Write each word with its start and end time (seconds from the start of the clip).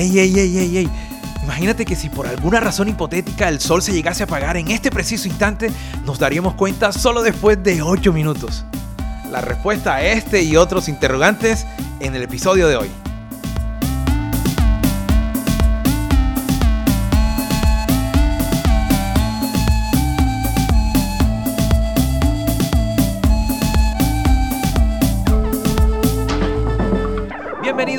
¡Ey, 0.00 0.18
ey, 0.18 0.38
ey, 0.38 0.58
ey, 0.58 0.78
ey! 0.78 0.90
Imagínate 1.42 1.84
que 1.84 1.94
si 1.94 2.08
por 2.08 2.26
alguna 2.26 2.58
razón 2.58 2.88
hipotética 2.88 3.50
el 3.50 3.60
sol 3.60 3.82
se 3.82 3.92
llegase 3.92 4.22
a 4.22 4.24
apagar 4.24 4.56
en 4.56 4.70
este 4.70 4.90
preciso 4.90 5.28
instante, 5.28 5.70
nos 6.06 6.18
daríamos 6.18 6.54
cuenta 6.54 6.90
solo 6.90 7.20
después 7.20 7.62
de 7.62 7.82
8 7.82 8.10
minutos. 8.10 8.64
La 9.30 9.42
respuesta 9.42 9.96
a 9.96 10.02
este 10.02 10.42
y 10.42 10.56
otros 10.56 10.88
interrogantes 10.88 11.66
en 12.00 12.14
el 12.14 12.22
episodio 12.22 12.66
de 12.66 12.76
hoy. 12.76 12.90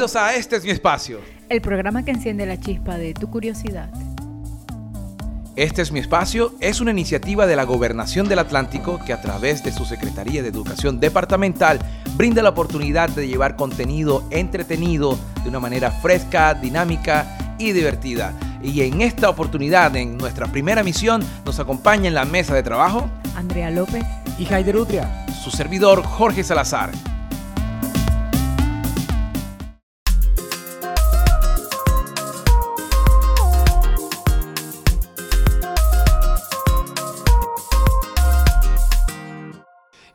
Bienvenidos 0.02 0.16
a 0.16 0.36
Este 0.36 0.56
es 0.56 0.64
mi 0.64 0.72
espacio. 0.72 1.20
El 1.48 1.62
programa 1.62 2.04
que 2.04 2.10
enciende 2.10 2.48
la 2.48 2.60
chispa 2.60 2.98
de 2.98 3.14
tu 3.14 3.30
curiosidad. 3.30 3.92
Este 5.56 5.84
es 5.84 5.92
mi 5.92 6.00
espacio 6.00 6.56
es 6.60 6.82
una 6.82 6.90
iniciativa 6.90 7.46
de 7.46 7.56
la 7.56 7.66
Gobernación 7.66 8.28
del 8.28 8.40
Atlántico 8.40 9.00
que 9.06 9.14
a 9.14 9.22
través 9.22 9.64
de 9.64 9.72
su 9.72 9.86
Secretaría 9.86 10.42
de 10.42 10.48
Educación 10.48 11.00
Departamental 11.00 11.78
brinda 12.16 12.42
la 12.42 12.50
oportunidad 12.50 13.12
de 13.12 13.28
llevar 13.28 13.56
contenido 13.56 14.24
entretenido 14.32 15.20
de 15.44 15.50
una 15.50 15.60
manera 15.60 15.92
fresca, 15.92 16.56
dinámica 16.56 17.56
y 17.60 17.72
divertida. 17.72 18.34
Y 18.64 18.82
en 18.82 19.02
esta 19.02 19.30
oportunidad, 19.30 19.96
en 19.96 20.18
nuestra 20.18 20.48
primera 20.48 20.82
misión, 20.82 21.24
nos 21.46 21.60
acompaña 21.60 22.08
en 22.08 22.16
la 22.16 22.26
mesa 22.26 22.56
de 22.56 22.64
trabajo 22.64 23.08
Andrea 23.36 23.70
López 23.70 24.04
y 24.40 24.52
Haider 24.52 24.78
Utria, 24.78 25.28
su 25.44 25.52
servidor 25.52 26.02
Jorge 26.02 26.44
Salazar. 26.44 26.90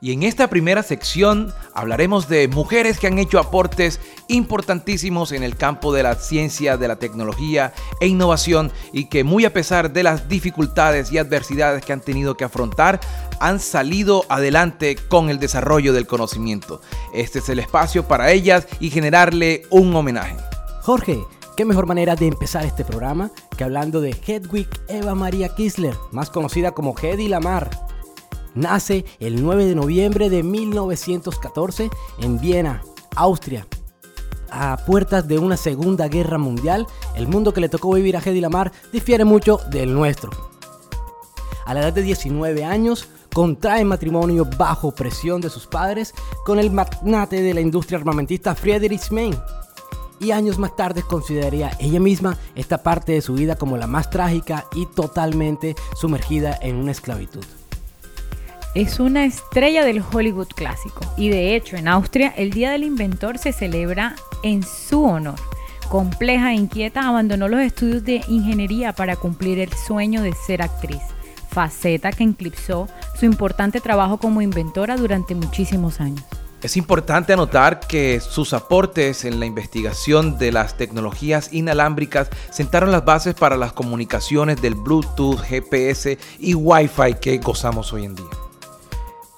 Y 0.07 0.13
en 0.13 0.23
esta 0.23 0.47
primera 0.47 0.85
sección 0.85 1.53
hablaremos 1.75 2.29
de 2.29 2.47
mujeres 2.47 3.01
que 3.01 3.09
han 3.09 3.19
hecho 3.19 3.41
aportes 3.41 3.99
importantísimos 4.29 5.33
en 5.33 5.43
el 5.43 5.57
campo 5.57 5.93
de 5.93 6.05
la 6.05 6.15
ciencia, 6.15 6.77
de 6.77 6.87
la 6.87 6.95
tecnología 6.95 7.73
e 8.01 8.07
innovación 8.07 8.71
y 8.93 9.07
que 9.07 9.25
muy 9.25 9.45
a 9.45 9.53
pesar 9.53 9.93
de 9.93 10.05
las 10.05 10.29
dificultades 10.29 11.11
y 11.11 11.19
adversidades 11.19 11.85
que 11.85 11.93
han 11.93 12.03
tenido 12.03 12.37
que 12.37 12.45
afrontar, 12.45 13.01
han 13.41 13.59
salido 13.59 14.25
adelante 14.29 14.95
con 14.95 15.29
el 15.29 15.41
desarrollo 15.41 15.93
del 15.93 16.07
conocimiento. 16.07 16.81
Este 17.13 17.41
es 17.41 17.49
el 17.49 17.59
espacio 17.59 18.07
para 18.07 18.31
ellas 18.31 18.69
y 18.79 18.91
generarle 18.91 19.63
un 19.71 19.93
homenaje. 19.97 20.37
Jorge, 20.83 21.19
qué 21.57 21.65
mejor 21.65 21.87
manera 21.87 22.15
de 22.15 22.29
empezar 22.29 22.65
este 22.65 22.85
programa 22.85 23.33
que 23.57 23.65
hablando 23.65 24.01
de 24.01 24.11
Hedwig 24.11 24.69
Eva 24.87 25.17
Maria 25.17 25.49
Kisler, 25.49 25.97
más 26.13 26.31
conocida 26.31 26.71
como 26.71 26.95
Hedy 26.97 27.27
Lamar 27.27 27.96
Nace 28.57 29.05
el 29.21 29.43
9 29.43 29.67
de 29.67 29.75
noviembre 29.75 30.31
de 30.31 30.43
1914 30.43 31.91
en 32.21 32.41
Viena, 32.41 32.83
Austria. 33.15 33.67
A 34.51 34.79
puertas 34.79 35.29
de 35.29 35.39
una 35.39 35.59
Segunda 35.59 36.09
Guerra 36.09 36.39
Mundial, 36.39 36.87
el 37.17 37.29
mundo 37.29 37.53
que 37.53 37.61
le 37.61 37.69
tocó 37.69 37.93
vivir 37.93 38.17
a 38.17 38.21
Hedy 38.21 38.41
Lamar 38.41 38.73
difiere 38.95 39.27
mucho 39.27 39.61
del 39.71 39.93
nuestro. 39.93 40.31
A 41.67 41.75
la 41.75 41.81
edad 41.81 41.93
de 41.93 42.01
19 42.01 42.65
años, 42.65 43.07
contrae 43.35 43.85
matrimonio 43.85 44.47
bajo 44.57 44.95
presión 44.95 45.43
de 45.43 45.51
sus 45.51 45.67
padres 45.67 46.15
con 46.47 46.59
el 46.59 46.71
magnate 46.71 47.43
de 47.43 47.53
la 47.53 47.61
industria 47.61 47.99
armamentista 47.99 48.55
Friedrich 48.55 49.11
Mann. 49.11 49.39
Y 50.19 50.31
años 50.31 50.57
más 50.57 50.75
tarde 50.75 51.03
consideraría 51.03 51.77
ella 51.79 52.01
misma 52.01 52.39
esta 52.55 52.83
parte 52.83 53.13
de 53.13 53.21
su 53.21 53.35
vida 53.35 53.57
como 53.57 53.77
la 53.77 53.87
más 53.87 54.09
trágica 54.09 54.65
y 54.75 54.87
totalmente 54.87 55.77
sumergida 55.95 56.59
en 56.63 56.77
una 56.77 56.93
esclavitud. 56.93 57.45
Es 58.77 59.01
una 59.01 59.25
estrella 59.25 59.87
del 59.87 60.03
Hollywood 60.03 60.49
clásico 60.49 61.01
y 61.17 61.31
de 61.31 61.57
hecho 61.57 61.77
en 61.77 61.89
Austria 61.89 62.35
el 62.37 62.51
Día 62.51 62.71
del 62.71 62.85
Inventor 62.85 63.39
se 63.39 63.55
celebra 63.55 64.17
en 64.43 64.63
su 64.63 65.03
honor. 65.03 65.41
Compleja 65.89 66.53
e 66.53 66.57
inquieta, 66.57 67.09
abandonó 67.09 67.49
los 67.49 67.61
estudios 67.61 68.05
de 68.05 68.21
ingeniería 68.29 68.93
para 68.93 69.17
cumplir 69.17 69.61
el 69.61 69.73
sueño 69.73 70.21
de 70.21 70.35
ser 70.35 70.61
actriz, 70.61 71.01
faceta 71.49 72.13
que 72.13 72.25
eclipsó 72.25 72.87
su 73.19 73.25
importante 73.25 73.81
trabajo 73.81 74.19
como 74.19 74.43
inventora 74.43 74.99
durante 74.99 75.35
muchísimos 75.35 75.99
años. 75.99 76.23
Es 76.61 76.77
importante 76.77 77.33
anotar 77.33 77.81
que 77.81 78.21
sus 78.21 78.53
aportes 78.53 79.25
en 79.25 79.41
la 79.41 79.47
investigación 79.47 80.37
de 80.37 80.53
las 80.53 80.77
tecnologías 80.77 81.51
inalámbricas 81.51 82.29
sentaron 82.51 82.93
las 82.93 83.07
bases 83.07 83.35
para 83.35 83.57
las 83.57 83.73
comunicaciones 83.73 84.61
del 84.61 84.75
Bluetooth, 84.75 85.41
GPS 85.41 86.19
y 86.39 86.53
Wi-Fi 86.53 87.15
que 87.23 87.39
gozamos 87.39 87.95
hoy 87.95 88.05
en 88.05 88.17
día. 88.17 88.27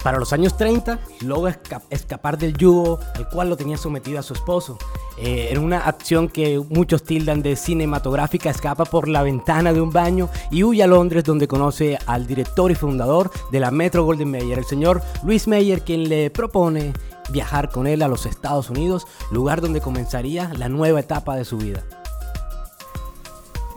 Para 0.03 0.17
los 0.17 0.31
años 0.31 0.55
30, 0.55 0.99
logra 1.21 1.59
escapar 1.89 2.37
del 2.37 2.55
yugo 2.55 2.99
al 3.15 3.27
cual 3.27 3.49
lo 3.49 3.57
tenía 3.57 3.77
sometido 3.77 4.19
a 4.19 4.23
su 4.23 4.33
esposo. 4.33 4.77
Eh, 5.17 5.49
en 5.51 5.57
una 5.59 5.79
acción 5.79 6.29
que 6.29 6.57
muchos 6.69 7.03
tildan 7.03 7.41
de 7.41 7.57
cinematográfica, 7.57 8.49
escapa 8.49 8.85
por 8.85 9.09
la 9.09 9.23
ventana 9.23 9.73
de 9.73 9.81
un 9.81 9.91
baño 9.91 10.29
y 10.51 10.63
huye 10.63 10.83
a 10.83 10.87
Londres 10.87 11.25
donde 11.25 11.49
conoce 11.49 11.97
al 12.05 12.25
director 12.27 12.71
y 12.71 12.75
fundador 12.75 13.29
de 13.51 13.59
la 13.59 13.71
Metro 13.71 14.05
Golden 14.05 14.31
Mayer, 14.31 14.57
el 14.57 14.65
señor 14.65 15.01
Luis 15.23 15.49
Mayer, 15.49 15.81
quien 15.81 16.07
le 16.07 16.29
propone 16.29 16.93
viajar 17.29 17.69
con 17.69 17.85
él 17.85 18.01
a 18.01 18.07
los 18.07 18.25
Estados 18.25 18.69
Unidos, 18.69 19.05
lugar 19.31 19.59
donde 19.59 19.81
comenzaría 19.81 20.53
la 20.57 20.69
nueva 20.69 21.01
etapa 21.01 21.35
de 21.35 21.43
su 21.43 21.57
vida. 21.57 21.83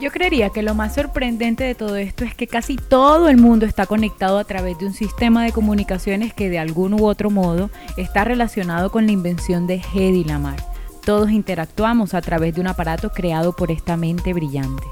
Yo 0.03 0.11
creería 0.11 0.51
que 0.51 0.63
lo 0.63 0.75
más 0.75 0.97
sorprendente 0.97 1.63
de 1.63 1.77
todo 1.77 1.95
esto 1.95 2.25
es 2.25 2.35
que 2.35 2.49
casi 2.49 2.75
todo 2.75 3.29
el 3.29 3.37
mundo 3.37 3.67
está 3.67 3.87
conectado 3.87 4.41
a 4.41 4.43
través 4.43 4.77
de 4.81 4.87
un 4.87 4.95
sistema 4.95 5.45
de 5.45 5.53
comunicaciones 5.53 6.35
que 6.35 6.51
de 6.51 6.59
algún 6.59 6.95
u 6.95 7.07
otro 7.07 7.31
modo 7.31 7.71
está 7.97 8.25
relacionado 8.25 8.91
con 8.91 9.07
la 9.07 9.13
invención 9.13 9.69
de 9.69 9.81
Hedy 9.95 10.25
Lamar. 10.25 10.57
Todos 11.05 11.31
interactuamos 11.31 12.15
a 12.15 12.21
través 12.21 12.53
de 12.57 12.61
un 12.61 12.67
aparato 12.67 13.11
creado 13.11 13.55
por 13.55 13.71
esta 13.71 13.97
mente 13.97 14.33
brillante. 14.33 14.83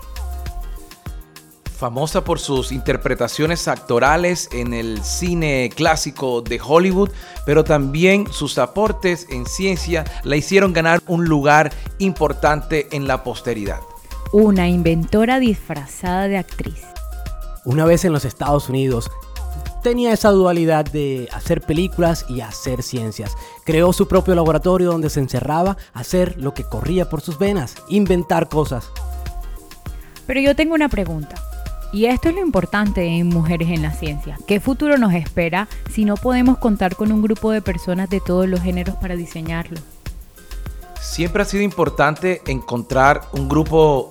Famosa 1.77 2.23
por 2.23 2.39
sus 2.39 2.71
interpretaciones 2.71 3.67
actorales 3.67 4.49
en 4.53 4.73
el 4.73 5.03
cine 5.03 5.71
clásico 5.75 6.41
de 6.41 6.61
Hollywood, 6.65 7.11
pero 7.45 7.65
también 7.65 8.29
sus 8.31 8.59
aportes 8.59 9.27
en 9.29 9.45
ciencia 9.45 10.05
la 10.23 10.37
hicieron 10.37 10.73
ganar 10.73 11.03
un 11.09 11.25
lugar 11.25 11.73
importante 11.99 12.87
en 12.93 13.09
la 13.09 13.25
posteridad 13.25 13.81
una 14.33 14.69
inventora 14.69 15.41
disfrazada 15.41 16.29
de 16.29 16.39
actriz. 16.39 16.85
Una 17.65 17.85
vez 17.85 18.05
en 18.05 18.13
los 18.13 18.25
Estados 18.25 18.69
Unidos, 18.69 19.11
tenía 19.83 20.13
esa 20.13 20.31
dualidad 20.31 20.85
de 20.85 21.29
hacer 21.33 21.61
películas 21.63 22.25
y 22.29 22.41
hacer 22.41 22.83
ciencias. 22.83 23.37
Creó 23.65 23.93
su 23.93 24.07
propio 24.07 24.35
laboratorio 24.35 24.93
donde 24.93 25.11
se 25.11 25.21
encerraba 25.21 25.77
a 25.93 26.01
hacer 26.01 26.37
lo 26.39 26.55
que 26.55 26.65
corría 26.65 27.09
por 27.09 27.21
sus 27.21 27.39
venas, 27.39 27.75
inventar 27.89 28.49
cosas. 28.49 28.91
Pero 30.27 30.41
yo 30.41 30.55
tengo 30.55 30.75
una 30.75 30.89
pregunta. 30.89 31.35
Y 31.93 32.05
esto 32.05 32.29
es 32.29 32.37
lo 32.37 32.41
importante 32.41 33.05
en 33.05 33.27
Mujeres 33.29 33.69
en 33.71 33.83
la 33.83 33.91
Ciencia. 33.91 34.39
¿Qué 34.47 34.61
futuro 34.61 34.97
nos 34.97 35.13
espera 35.13 35.67
si 35.91 36.05
no 36.05 36.15
podemos 36.15 36.59
contar 36.59 36.95
con 36.95 37.11
un 37.11 37.21
grupo 37.21 37.51
de 37.51 37.63
personas 37.63 38.09
de 38.11 38.21
todos 38.21 38.49
los 38.49 38.61
géneros 38.61 38.95
para 38.97 39.17
diseñarlo? 39.17 39.81
Siempre 41.01 41.43
ha 41.43 41.47
sido 41.47 41.65
importante 41.65 42.43
encontrar 42.47 43.23
un 43.33 43.49
grupo 43.49 44.09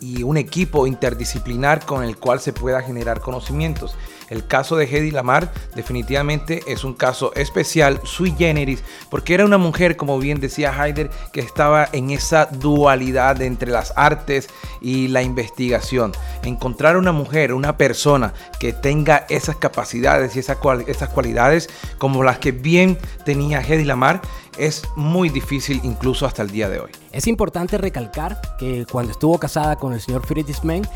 y 0.00 0.22
un 0.22 0.36
equipo 0.36 0.86
interdisciplinar 0.86 1.84
con 1.84 2.02
el 2.02 2.16
cual 2.16 2.40
se 2.40 2.52
pueda 2.52 2.82
generar 2.82 3.20
conocimientos. 3.20 3.94
El 4.30 4.46
caso 4.46 4.76
de 4.76 4.84
Hedy 4.84 5.10
Lamar 5.10 5.52
definitivamente 5.74 6.62
es 6.66 6.84
un 6.84 6.94
caso 6.94 7.34
especial, 7.34 8.00
sui 8.04 8.32
generis, 8.38 8.82
porque 9.10 9.34
era 9.34 9.44
una 9.44 9.58
mujer, 9.58 9.96
como 9.96 10.18
bien 10.18 10.40
decía 10.40 10.72
Heider, 10.72 11.10
que 11.32 11.40
estaba 11.40 11.88
en 11.92 12.10
esa 12.10 12.46
dualidad 12.46 13.42
entre 13.42 13.70
las 13.70 13.92
artes 13.96 14.48
y 14.80 15.08
la 15.08 15.22
investigación. 15.22 16.12
Encontrar 16.44 16.96
una 16.96 17.12
mujer, 17.12 17.52
una 17.52 17.76
persona 17.76 18.32
que 18.58 18.72
tenga 18.72 19.26
esas 19.28 19.56
capacidades 19.56 20.36
y 20.36 20.38
esas, 20.38 20.58
esas 20.86 21.08
cualidades 21.08 21.68
como 21.98 22.22
las 22.22 22.38
que 22.38 22.52
bien 22.52 22.96
tenía 23.24 23.60
Hedy 23.60 23.84
Lamar 23.84 24.22
es 24.58 24.82
muy 24.94 25.28
difícil 25.28 25.80
incluso 25.82 26.26
hasta 26.26 26.42
el 26.42 26.50
día 26.50 26.68
de 26.68 26.80
hoy. 26.80 26.90
Es 27.12 27.26
importante 27.26 27.78
recalcar 27.78 28.40
que 28.58 28.86
cuando 28.90 29.12
estuvo 29.12 29.38
casada 29.38 29.76
con 29.76 29.92
el 29.92 30.00
señor 30.00 30.24
Friedrich 30.26 30.62
Mann, 30.62 30.86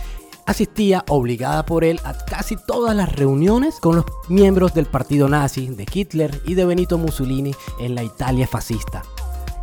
asistía 0.46 1.04
obligada 1.08 1.64
por 1.66 1.84
él 1.84 2.00
a 2.04 2.14
casi 2.14 2.56
todas 2.56 2.94
las 2.94 3.12
reuniones 3.12 3.80
con 3.80 3.96
los 3.96 4.04
miembros 4.28 4.74
del 4.74 4.86
partido 4.86 5.28
nazi, 5.28 5.68
de 5.68 5.86
Hitler 5.92 6.40
y 6.46 6.54
de 6.54 6.64
Benito 6.64 6.98
Mussolini 6.98 7.54
en 7.80 7.94
la 7.94 8.02
Italia 8.02 8.46
fascista. 8.46 9.02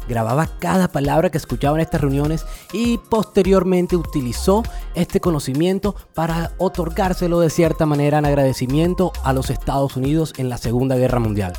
Grababa 0.08 0.48
cada 0.60 0.88
palabra 0.88 1.30
que 1.30 1.38
escuchaba 1.38 1.78
en 1.78 1.82
estas 1.82 2.02
reuniones 2.02 2.46
y 2.74 2.98
posteriormente 2.98 3.96
utilizó 3.96 4.64
este 4.96 5.22
conocimiento 5.22 5.96
para 6.14 6.54
otorgárselo 6.58 7.40
de 7.40 7.50
cierta 7.50 7.86
manera 7.86 8.18
en 8.18 8.26
agradecimiento 8.26 9.14
a 9.24 9.32
los 9.32 9.50
Estados 9.50 9.96
Unidos 9.96 10.34
en 10.38 10.50
la 10.50 10.58
Segunda 10.58 10.96
Guerra 10.96 11.20
Mundial. 11.20 11.54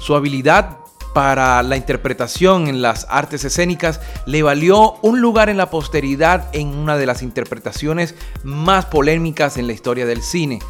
Su 0.00 0.16
habilidad 0.16 0.81
para 1.14 1.62
la 1.62 1.76
interpretación 1.76 2.68
en 2.68 2.82
las 2.82 3.06
artes 3.10 3.44
escénicas 3.44 4.00
le 4.26 4.42
valió 4.42 4.94
un 5.02 5.20
lugar 5.20 5.48
en 5.48 5.56
la 5.56 5.70
posteridad 5.70 6.48
en 6.52 6.68
una 6.68 6.96
de 6.96 7.06
las 7.06 7.22
interpretaciones 7.22 8.14
más 8.42 8.86
polémicas 8.86 9.56
en 9.56 9.66
la 9.66 9.72
historia 9.72 10.06
del 10.06 10.22
cine, 10.22 10.60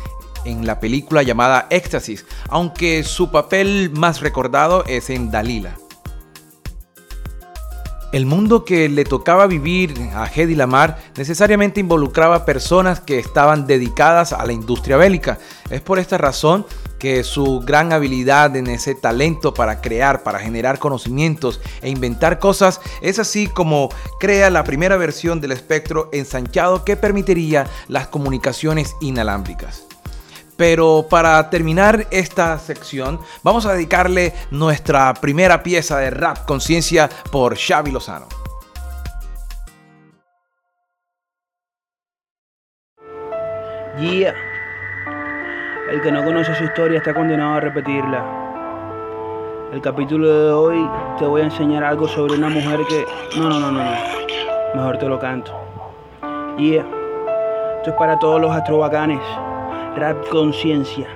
en 0.44 0.66
la 0.66 0.80
película 0.80 1.22
llamada 1.22 1.66
Éxtasis, 1.70 2.26
aunque 2.48 3.04
su 3.04 3.30
papel 3.30 3.90
más 3.94 4.20
recordado 4.20 4.84
es 4.86 5.10
en 5.10 5.30
Dalila. 5.30 5.76
El 8.12 8.26
mundo 8.26 8.66
que 8.66 8.90
le 8.90 9.06
tocaba 9.06 9.46
vivir 9.46 9.94
a 10.14 10.26
Hedy 10.26 10.54
Lamar 10.54 10.98
necesariamente 11.16 11.80
involucraba 11.80 12.44
personas 12.44 13.00
que 13.00 13.18
estaban 13.18 13.66
dedicadas 13.66 14.34
a 14.34 14.44
la 14.44 14.52
industria 14.52 14.98
bélica. 14.98 15.38
Es 15.70 15.80
por 15.80 15.98
esta 15.98 16.18
razón 16.18 16.66
que 17.02 17.24
su 17.24 17.58
gran 17.58 17.92
habilidad 17.92 18.54
en 18.54 18.68
ese 18.68 18.94
talento 18.94 19.52
para 19.52 19.80
crear, 19.80 20.22
para 20.22 20.38
generar 20.38 20.78
conocimientos 20.78 21.60
e 21.80 21.90
inventar 21.90 22.38
cosas 22.38 22.80
es 23.00 23.18
así 23.18 23.48
como 23.48 23.88
crea 24.20 24.50
la 24.50 24.62
primera 24.62 24.96
versión 24.96 25.40
del 25.40 25.50
espectro 25.50 26.08
ensanchado 26.12 26.84
que 26.84 26.96
permitiría 26.96 27.66
las 27.88 28.06
comunicaciones 28.06 28.94
inalámbricas. 29.00 29.82
Pero 30.56 31.08
para 31.10 31.50
terminar 31.50 32.06
esta 32.12 32.56
sección, 32.60 33.18
vamos 33.42 33.66
a 33.66 33.72
dedicarle 33.72 34.32
nuestra 34.52 35.12
primera 35.14 35.64
pieza 35.64 35.98
de 35.98 36.10
rap 36.10 36.46
conciencia 36.46 37.10
por 37.32 37.58
Xavi 37.58 37.90
Lozano. 37.90 38.28
El 45.92 46.00
que 46.00 46.10
no 46.10 46.24
conoce 46.24 46.54
su 46.54 46.64
historia 46.64 46.96
está 46.96 47.12
condenado 47.12 47.56
a 47.56 47.60
repetirla. 47.60 48.24
El 49.74 49.82
capítulo 49.82 50.26
de 50.26 50.50
hoy 50.50 50.90
te 51.18 51.26
voy 51.26 51.42
a 51.42 51.44
enseñar 51.44 51.84
algo 51.84 52.08
sobre 52.08 52.32
una 52.32 52.48
mujer 52.48 52.80
que... 52.88 53.04
No, 53.38 53.50
no, 53.50 53.60
no, 53.60 53.70
no, 53.70 53.84
no. 53.84 53.90
Mejor 54.74 54.96
te 54.96 55.06
lo 55.06 55.18
canto. 55.18 55.52
Yeah. 56.56 56.86
Esto 57.76 57.90
es 57.90 57.96
para 57.98 58.18
todos 58.18 58.40
los 58.40 58.50
astrobacanes. 58.50 59.20
Rap 59.94 60.26
Conciencia. 60.30 61.08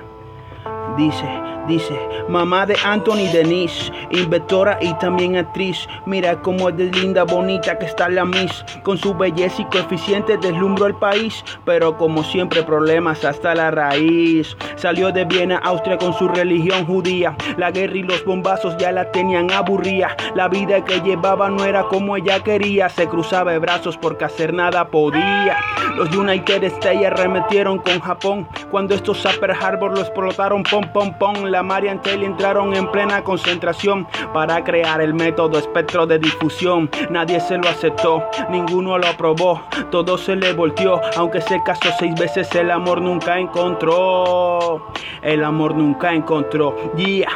Dice, 0.95 1.27
dice, 1.67 1.99
mamá 2.29 2.65
de 2.65 2.75
Anthony 2.83 3.31
Denise, 3.31 3.91
inventora 4.11 4.77
y 4.81 4.93
también 4.95 5.35
actriz. 5.35 5.87
Mira 6.05 6.41
cómo 6.41 6.69
es 6.69 6.77
de 6.77 6.85
linda, 6.85 7.23
bonita 7.23 7.77
que 7.77 7.85
está 7.85 8.09
la 8.09 8.25
Miss. 8.25 8.65
Con 8.83 8.97
su 8.97 9.13
belleza 9.13 9.61
y 9.61 9.65
coeficiente 9.65 10.37
deslumbró 10.37 10.87
el 10.87 10.95
país, 10.95 11.43
pero 11.65 11.97
como 11.97 12.23
siempre 12.23 12.63
problemas 12.63 13.23
hasta 13.25 13.53
la 13.53 13.71
raíz. 13.71 14.55
Salió 14.75 15.11
de 15.11 15.25
Viena, 15.25 15.57
Austria 15.57 15.97
con 15.97 16.13
su 16.13 16.27
religión 16.27 16.85
judía. 16.85 17.35
La 17.57 17.71
guerra 17.71 17.97
y 17.97 18.03
los 18.03 18.23
bombazos 18.23 18.77
ya 18.77 18.91
la 18.91 19.11
tenían 19.11 19.51
aburrida. 19.51 20.15
La 20.35 20.47
vida 20.47 20.83
que 20.83 21.01
llevaba 21.01 21.49
no 21.49 21.65
era 21.65 21.83
como 21.83 22.15
ella 22.15 22.43
quería. 22.43 22.89
Se 22.89 23.07
cruzaba 23.07 23.51
de 23.51 23.59
brazos 23.59 23.97
porque 23.97 24.25
hacer 24.25 24.53
nada 24.53 24.87
podía. 24.89 25.57
Los 25.95 26.15
United 26.15 26.63
States 26.63 27.05
arremetieron 27.05 27.79
con 27.79 27.99
Japón. 27.99 28.47
Cuando 28.71 28.93
estos 28.93 29.25
Upper 29.25 29.51
Harbor 29.51 29.91
lo 29.91 30.01
explotaron, 30.01 30.63
pom 30.63 30.83
pom 30.93 31.13
pom. 31.17 31.35
La 31.57 31.63
Marian 31.63 31.99
Taylor 32.03 32.23
entraron 32.23 32.75
en 32.75 32.91
plena 32.91 33.23
concentración 33.23 34.07
para 34.31 34.63
crear 34.63 35.01
el 35.01 35.15
método 35.15 35.57
espectro 35.57 36.05
de 36.05 36.19
difusión. 36.19 36.87
Nadie 37.09 37.39
se 37.39 37.57
lo 37.57 37.67
aceptó, 37.67 38.23
ninguno 38.51 38.99
lo 38.99 39.07
aprobó. 39.07 39.63
Todo 39.89 40.19
se 40.19 40.35
le 40.35 40.53
volteó, 40.53 41.01
aunque 41.15 41.41
se 41.41 41.59
casó 41.63 41.89
seis 41.97 42.13
veces, 42.13 42.53
el 42.53 42.69
amor 42.69 43.01
nunca 43.01 43.39
encontró. 43.39 44.85
El 45.23 45.43
amor 45.43 45.73
nunca 45.73 46.13
encontró. 46.13 46.75
Yeah. 46.95 47.31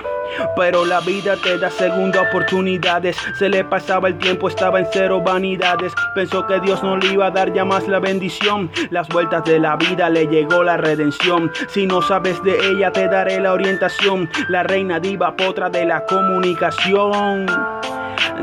Pero 0.55 0.85
la 0.85 0.99
vida 1.01 1.35
te 1.37 1.57
da 1.57 1.69
segunda 1.69 2.21
oportunidades. 2.21 3.17
Se 3.37 3.49
le 3.49 3.63
pasaba 3.63 4.07
el 4.07 4.17
tiempo, 4.17 4.47
estaba 4.47 4.79
en 4.79 4.87
cero 4.91 5.21
vanidades. 5.21 5.93
Pensó 6.15 6.45
que 6.45 6.59
Dios 6.59 6.83
no 6.83 6.97
le 6.97 7.13
iba 7.13 7.27
a 7.27 7.31
dar 7.31 7.53
ya 7.53 7.65
más 7.65 7.87
la 7.87 7.99
bendición. 7.99 8.69
Las 8.89 9.07
vueltas 9.09 9.43
de 9.45 9.59
la 9.59 9.75
vida 9.75 10.09
le 10.09 10.27
llegó 10.27 10.63
la 10.63 10.77
redención. 10.77 11.51
Si 11.69 11.85
no 11.85 12.01
sabes 12.01 12.41
de 12.43 12.57
ella, 12.69 12.91
te 12.91 13.07
daré 13.07 13.39
la 13.39 13.53
orientación. 13.53 14.10
La 14.49 14.63
reina 14.63 14.99
diva 14.99 15.35
potra 15.37 15.69
de 15.69 15.85
la 15.85 16.05
comunicación. 16.05 17.45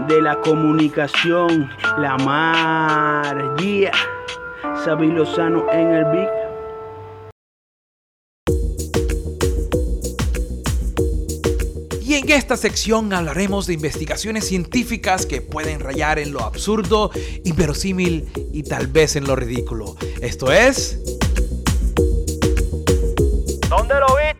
De 0.06 0.22
la 0.22 0.40
comunicación, 0.40 1.68
la 1.98 2.16
mar, 2.18 3.56
yeah. 3.58 3.92
Sabi 4.84 5.08
Lozano 5.08 5.70
en 5.72 5.92
el 5.92 6.04
Big 6.06 6.28
Y 12.08 12.14
en 12.14 12.30
esta 12.30 12.56
sección 12.56 13.12
hablaremos 13.12 13.66
de 13.66 13.74
investigaciones 13.74 14.46
científicas 14.46 15.26
que 15.26 15.42
pueden 15.42 15.80
rayar 15.80 16.18
en 16.18 16.32
lo 16.32 16.40
absurdo, 16.40 17.10
inverosímil 17.44 18.30
y 18.50 18.62
tal 18.62 18.86
vez 18.86 19.16
en 19.16 19.26
lo 19.26 19.36
ridículo. 19.36 19.96
Esto 20.22 20.50
es... 20.50 20.98
¿Dónde 23.68 23.94
lo 24.00 24.06
viste? 24.16 24.37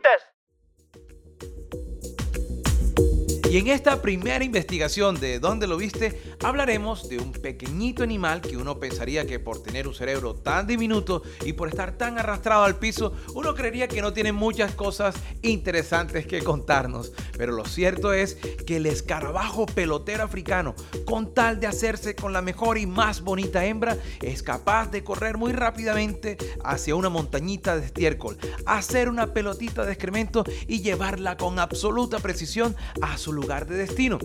Y 3.51 3.57
en 3.57 3.69
esta 3.69 4.03
primera 4.03 4.45
investigación 4.45 5.19
de 5.19 5.39
¿Dónde 5.41 5.67
lo 5.67 5.79
viste? 5.79 6.21
hablaremos 6.43 7.09
de 7.09 7.17
un 7.17 7.33
pequeñito 7.33 8.03
animal 8.03 8.43
que 8.43 8.59
uno 8.59 8.79
pensaría 8.79 9.27
que 9.27 9.41
por 9.41 9.63
tener 9.63 9.89
un 9.89 9.95
cerebro 9.95 10.35
tan 10.35 10.67
diminuto 10.67 11.23
y 11.47 11.55
por 11.55 11.69
estar 11.69 11.93
tan 11.93 12.19
arrastrado 12.19 12.65
al 12.65 12.79
piso, 12.79 13.15
uno 13.35 13.55
creería 13.55 13.89
que 13.89 14.03
no 14.03 14.13
tiene 14.13 14.33
muchas 14.33 14.75
cosas 14.75 15.15
interesantes 15.41 16.27
que 16.27 16.43
contarnos. 16.43 17.13
Pero 17.39 17.53
lo 17.53 17.65
cierto 17.65 18.13
es 18.13 18.35
que 18.67 18.77
el 18.77 18.85
escarabajo 18.87 19.65
pelotero 19.65 20.25
africano, 20.25 20.75
con 21.07 21.33
tal 21.33 21.59
de 21.59 21.69
hacerse 21.69 22.15
con 22.15 22.35
la 22.35 22.43
mejor 22.43 22.77
y 22.77 22.85
más 22.85 23.23
bonita 23.23 23.65
hembra, 23.65 23.97
es 24.21 24.43
capaz 24.43 24.91
de 24.91 25.03
correr 25.03 25.39
muy 25.39 25.53
rápidamente 25.53 26.37
hacia 26.65 26.95
una 26.95 27.09
montañita 27.09 27.79
de 27.79 27.87
estiércol, 27.87 28.37
hacer 28.67 29.09
una 29.09 29.33
pelotita 29.33 29.87
de 29.87 29.93
excremento 29.93 30.45
y 30.67 30.83
llevarla 30.83 31.39
con 31.39 31.59
absoluta 31.59 32.19
precisión 32.19 32.77
a 33.01 33.17
su 33.17 33.38
lugar 33.39 33.67
de 33.67 33.77
destino. 33.77 34.19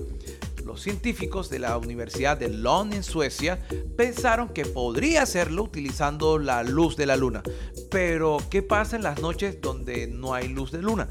Los 0.66 0.82
científicos 0.82 1.50
de 1.50 1.60
la 1.60 1.78
Universidad 1.78 2.38
de 2.38 2.50
Lund 2.50 2.94
en 2.94 3.04
Suecia 3.04 3.60
pensaron 3.98 4.50
que 4.50 4.66
podría 4.66 5.24
hacerlo 5.24 5.64
utilizando 5.64 6.40
la 6.40 6.64
luz 6.64 6.96
de 6.96 7.06
la 7.06 7.18
luna. 7.18 7.44
Pero, 7.92 8.38
¿qué 8.50 8.62
pasa 8.62 8.96
en 8.96 9.04
las 9.04 9.22
noches 9.22 9.60
donde 9.62 10.08
no 10.08 10.34
hay 10.34 10.48
luz 10.48 10.72
de 10.72 10.82
luna? 10.82 11.10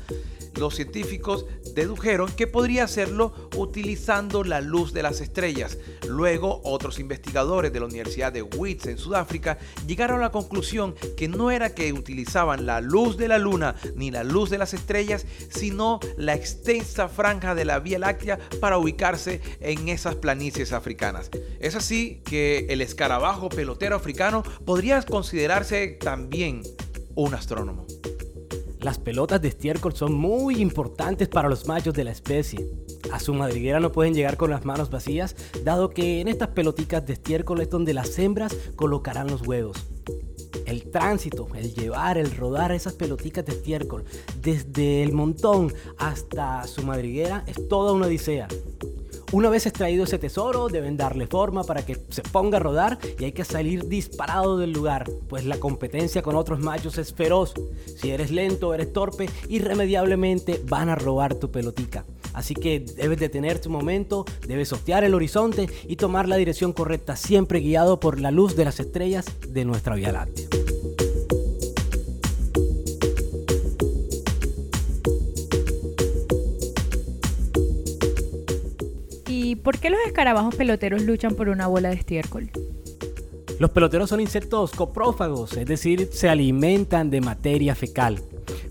Los 0.57 0.75
científicos 0.75 1.47
dedujeron 1.75 2.31
que 2.33 2.47
podría 2.47 2.85
hacerlo 2.85 3.33
utilizando 3.57 4.45
la 4.45 4.61
luz 4.61 4.93
de 4.93 5.03
las 5.03 5.21
estrellas. 5.21 5.79
Luego, 6.09 6.61
otros 6.65 6.99
investigadores 6.99 7.73
de 7.73 7.81
la 7.81 7.87
Universidad 7.87 8.33
de 8.33 8.43
Wits 8.43 8.87
en 8.87 8.99
Sudáfrica 8.99 9.59
llegaron 9.87 10.19
a 10.19 10.25
la 10.25 10.33
conclusión 10.33 10.95
que 11.17 11.29
no 11.29 11.51
era 11.51 11.75
que 11.75 11.93
utilizaban 11.93 12.67
la 12.67 12.81
luz 12.81 13.17
de 13.17 13.29
la 13.29 13.39
luna 13.39 13.75
ni 13.95 14.11
la 14.11 14.25
luz 14.25 14.51
de 14.51 14.59
las 14.59 14.75
estrellas, 14.75 15.27
sino 15.51 16.01
la 16.17 16.35
extensa 16.35 17.09
franja 17.09 17.55
de 17.55 17.65
la 17.65 17.79
Vía 17.79 17.99
Láctea 17.99 18.39
para 18.61 18.79
ubicarse 18.79 19.41
en 19.61 19.89
esas 19.89 20.17
planicies 20.17 20.73
africanas. 20.73 21.31
Es 21.61 21.75
así 21.75 22.21
que 22.25 22.67
el 22.69 22.81
escarabajo 22.81 23.49
pelotero 23.49 23.97
africano 23.97 24.43
podría 24.65 25.01
considerarse 25.03 25.99
también 26.01 26.63
un 27.15 27.35
astrónomo. 27.35 27.87
Las 28.83 28.99
pelotas 28.99 29.41
de 29.41 29.47
estiércol 29.47 29.95
son 29.95 30.13
muy 30.13 30.61
importantes 30.61 31.29
para 31.29 31.49
los 31.49 31.69
machos 31.69 31.95
de 31.95 32.03
la 32.03 32.11
especie. 32.11 32.69
A 33.13 33.21
su 33.21 33.33
madriguera 33.33 33.79
no 33.79 33.93
pueden 33.93 34.13
llegar 34.13 34.37
con 34.37 34.51
las 34.51 34.65
manos 34.65 34.91
vacías, 34.91 35.37
dado 35.63 35.91
que 35.91 36.21
en 36.21 36.27
estas 36.27 36.49
peloticas 36.49 37.07
de 37.07 37.13
estiércol 37.13 37.61
es 37.61 37.71
donde 37.71 37.95
las 37.95 38.19
hembras 38.19 38.57
colocarán 38.75 39.29
los 39.29 39.47
huevos. 39.47 39.87
El 40.67 40.91
tránsito, 40.91 41.47
el 41.55 41.73
llevar, 41.75 42.19
el 42.19 42.35
rodar 42.35 42.73
esas 42.73 42.95
peloticas 42.95 43.45
de 43.45 43.53
estiércol 43.53 44.05
desde 44.41 45.05
el 45.05 45.13
montón 45.13 45.73
hasta 45.99 46.67
su 46.67 46.83
madriguera 46.83 47.45
es 47.47 47.69
toda 47.69 47.93
una 47.93 48.07
odisea. 48.07 48.49
Una 49.33 49.49
vez 49.49 49.65
extraído 49.65 50.05
ese 50.05 50.19
tesoro, 50.19 50.69
deben 50.69 50.99
darle 50.99 51.27
forma 51.27 51.65
para 51.65 51.87
que 51.87 51.97
se 52.11 52.21
ponga 52.21 52.59
a 52.59 52.61
rodar 52.61 52.99
y 53.19 53.25
hay 53.25 53.33
que 53.33 53.47
salir 53.47 53.89
disparado 53.89 54.59
del 54.59 54.73
lugar, 54.73 55.11
pues 55.27 55.47
la 55.47 55.57
competencia 55.57 56.21
con 56.21 56.37
otros 56.37 56.61
machos 56.61 56.99
es 56.99 57.15
feroz. 57.15 57.55
Si 57.97 58.11
eres 58.11 58.31
lento, 58.31 58.75
eres 58.75 58.93
torpe, 58.93 59.31
irremediablemente 59.49 60.61
van 60.69 60.91
a 60.91 60.97
robar 60.97 61.35
tu 61.37 61.51
pelotica. 61.51 62.05
Así 62.35 62.55
que 62.55 62.81
debes 62.81 63.19
detener 63.19 63.59
tu 63.59 63.71
momento, 63.71 64.27
debes 64.47 64.71
hostear 64.71 65.03
el 65.03 65.15
horizonte 65.15 65.67
y 65.89 65.97
tomar 65.97 66.29
la 66.29 66.37
dirección 66.37 66.75
correcta, 66.75 67.17
siempre 67.17 67.61
guiado 67.61 68.01
por 68.01 68.21
la 68.21 68.31
luz 68.31 68.55
de 68.55 68.67
las 68.67 68.81
estrellas 68.81 69.25
de 69.49 69.65
nuestra 69.65 69.95
Vía 69.95 70.13
Láctea. 70.13 70.49
Por 79.63 79.79
qué 79.79 79.91
los 79.91 80.01
escarabajos 80.07 80.55
peloteros 80.55 81.03
luchan 81.03 81.35
por 81.35 81.49
una 81.49 81.67
bola 81.67 81.91
de 81.91 81.97
estiércol? 81.97 82.51
Los 83.59 83.71
peloteros 83.71 84.11
son 84.11 84.21
insectos 84.21 84.73
coprófagos, 84.73 85.57
es 85.57 85.67
decir, 85.67 86.09
se 86.13 86.29
alimentan 86.29 87.11
de 87.11 87.21
materia 87.21 87.75
fecal. 87.75 88.21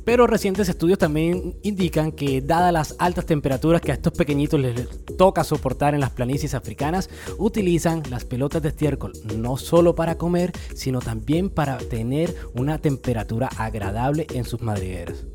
Pero 0.03 0.27
recientes 0.27 0.67
estudios 0.67 0.99
también 0.99 1.55
indican 1.61 2.11
que 2.11 2.41
dadas 2.41 2.73
las 2.73 2.95
altas 2.99 3.25
temperaturas 3.25 3.81
que 3.81 3.91
a 3.91 3.93
estos 3.93 4.11
pequeñitos 4.11 4.59
les 4.59 5.05
toca 5.15 5.43
soportar 5.43 5.93
en 5.93 6.01
las 6.01 6.09
planicies 6.09 6.55
africanas, 6.55 7.09
utilizan 7.37 8.03
las 8.09 8.25
pelotas 8.25 8.61
de 8.61 8.69
estiércol 8.69 9.13
no 9.37 9.55
solo 9.57 9.95
para 9.95 10.17
comer, 10.17 10.51
sino 10.75 10.99
también 10.99 11.49
para 11.49 11.77
tener 11.77 12.35
una 12.53 12.79
temperatura 12.79 13.47
agradable 13.57 14.27
en 14.33 14.43
sus 14.43 14.61
madrigueras. 14.61 15.25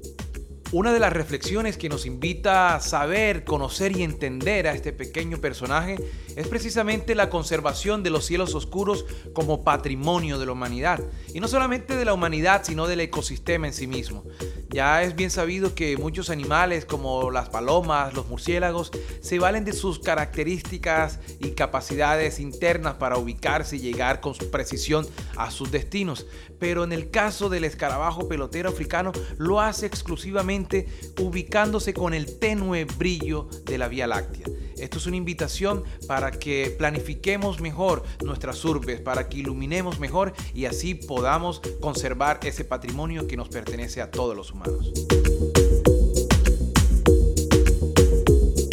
Una 0.73 0.93
de 0.93 0.99
las 0.99 1.13
reflexiones 1.13 1.77
que 1.77 1.89
nos 1.89 2.07
invita 2.07 2.75
a 2.75 2.81
saber, 2.81 3.45
conocer 3.45 3.97
y 3.97 4.03
entender 4.03 4.67
a 4.67 4.73
este 4.73 4.93
pequeño 4.93 5.39
personaje 5.39 5.97
es 6.35 6.49
precisamente 6.49 7.15
la 7.15 7.31
conservación 7.31 8.03
de 8.03 8.11
los 8.11 8.27
cielos 8.27 8.53
oscuros 8.55 9.07
como 9.33 9.63
patrimonio 9.63 10.41
de 10.41 10.47
la 10.47 10.53
humanidad. 10.53 11.01
Y 11.33 11.39
no 11.39 11.47
solamente 11.47 11.95
de 11.95 12.05
la 12.05 12.15
humanidad, 12.15 12.63
sino 12.65 12.89
del 12.89 13.01
ecosistema 13.01 13.69
en 13.69 13.75
sí 13.75 13.87
mismo. 13.87 14.25
Ya 14.69 15.05
es 15.05 15.15
bien 15.15 15.31
sabido 15.31 15.77
que 15.77 15.97
muchos 15.97 16.31
animales 16.31 16.85
como 16.85 17.31
las 17.31 17.49
palomas, 17.49 18.13
los 18.13 18.27
murciélagos, 18.27 18.91
se 19.21 19.39
valen 19.39 19.65
de 19.65 19.73
sus 19.73 20.01
características 20.01 21.21
y 21.39 21.51
capacidades 21.51 22.41
internas 22.41 22.95
para 22.95 23.19
ubicarse 23.19 23.77
y 23.77 23.81
llegar 23.81 24.21
con 24.21 24.35
precisión 24.51 25.07
a 25.37 25.53
sus 25.53 25.71
destinos. 25.71 26.27
Pero 26.59 26.85
en 26.85 26.93
el 26.93 27.11
caso 27.11 27.49
del 27.49 27.65
escarabajo 27.65 28.29
pelotero 28.29 28.69
africano 28.69 29.13
lo 29.39 29.61
hace 29.61 29.87
exclusivamente 29.87 30.87
ubicándose 31.21 31.95
con 31.95 32.15
el 32.15 32.39
tenue 32.39 32.85
brillo 32.85 33.49
de 33.65 33.79
la 33.79 33.89
Vía 33.89 34.07
Láctea. 34.07 34.47
Esto 34.79 34.99
es 34.99 35.07
una 35.07 35.17
invitación 35.17 35.85
para 36.07 36.31
que 36.31 36.75
planifiquemos 36.77 37.61
mejor 37.61 38.03
nuestras 38.23 38.63
urbes, 38.65 39.01
para 39.01 39.29
que 39.29 39.39
iluminemos 39.39 39.99
mejor 40.01 40.35
y 40.55 40.67
así 40.67 40.95
podamos 40.95 41.61
conservar 41.81 42.41
ese 42.43 42.65
patrimonio 42.65 43.27
que 43.27 43.37
nos 43.37 43.49
pertenece 43.49 44.03
a 44.03 44.11
todos 44.11 44.37
los 44.37 44.53
humanos. 44.53 44.93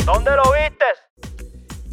¿Dónde 0.05 0.31
lo 0.31 0.43
viste? 0.51 1.12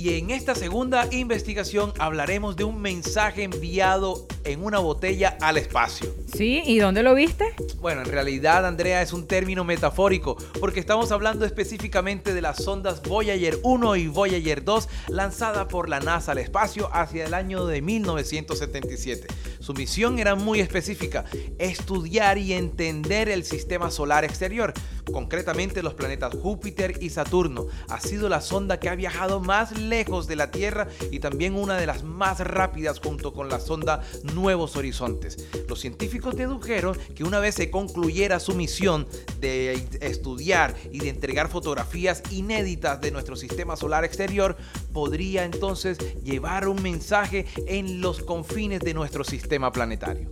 Y 0.00 0.14
en 0.14 0.30
esta 0.30 0.54
segunda 0.54 1.06
investigación 1.10 1.92
hablaremos 1.98 2.56
de 2.56 2.64
un 2.64 2.80
mensaje 2.80 3.42
enviado 3.42 4.26
en 4.44 4.64
una 4.64 4.78
botella 4.78 5.36
al 5.42 5.58
espacio. 5.58 6.14
Sí, 6.32 6.62
¿y 6.64 6.78
dónde 6.78 7.02
lo 7.02 7.14
viste? 7.14 7.44
Bueno, 7.82 8.00
en 8.00 8.06
realidad, 8.06 8.64
Andrea, 8.64 9.02
es 9.02 9.12
un 9.12 9.26
término 9.26 9.62
metafórico, 9.62 10.38
porque 10.58 10.80
estamos 10.80 11.12
hablando 11.12 11.44
específicamente 11.44 12.32
de 12.32 12.40
las 12.40 12.64
sondas 12.64 13.02
Voyager 13.02 13.58
1 13.62 13.96
y 13.96 14.06
Voyager 14.06 14.64
2 14.64 14.88
lanzadas 15.08 15.66
por 15.66 15.90
la 15.90 16.00
NASA 16.00 16.32
al 16.32 16.38
espacio 16.38 16.88
hacia 16.94 17.26
el 17.26 17.34
año 17.34 17.66
de 17.66 17.82
1977. 17.82 19.26
Su 19.58 19.74
misión 19.74 20.18
era 20.18 20.34
muy 20.34 20.60
específica, 20.60 21.26
estudiar 21.58 22.38
y 22.38 22.54
entender 22.54 23.28
el 23.28 23.44
sistema 23.44 23.90
solar 23.90 24.24
exterior, 24.24 24.72
concretamente 25.12 25.82
los 25.82 25.94
planetas 25.94 26.34
Júpiter 26.34 26.98
y 27.00 27.10
Saturno. 27.10 27.66
Ha 27.88 28.00
sido 28.00 28.28
la 28.28 28.40
sonda 28.40 28.80
que 28.80 28.88
ha 28.88 28.94
viajado 28.94 29.40
más 29.40 29.78
lejos 29.78 30.26
de 30.26 30.36
la 30.36 30.50
Tierra 30.50 30.88
y 31.10 31.20
también 31.20 31.54
una 31.54 31.76
de 31.76 31.86
las 31.86 32.02
más 32.02 32.40
rápidas 32.40 33.00
junto 33.00 33.32
con 33.32 33.48
la 33.48 33.60
sonda 33.60 34.02
Nuevos 34.34 34.76
Horizontes. 34.76 35.48
Los 35.68 35.80
científicos 35.80 36.36
dedujeron 36.36 36.96
que 37.14 37.24
una 37.24 37.40
vez 37.40 37.54
se 37.54 37.70
concluyera 37.70 38.40
su 38.40 38.54
misión 38.54 39.06
de 39.40 39.72
estudiar 40.00 40.74
y 40.92 40.98
de 40.98 41.08
entregar 41.08 41.48
fotografías 41.48 42.22
inéditas 42.30 43.00
de 43.00 43.10
nuestro 43.10 43.36
sistema 43.36 43.76
solar 43.76 44.04
exterior, 44.04 44.56
podría 44.92 45.44
entonces 45.44 45.98
llevar 46.22 46.68
un 46.68 46.82
mensaje 46.82 47.46
en 47.66 48.00
los 48.00 48.22
confines 48.22 48.80
de 48.80 48.94
nuestro 48.94 49.24
sistema 49.24 49.72
planetario. 49.72 50.30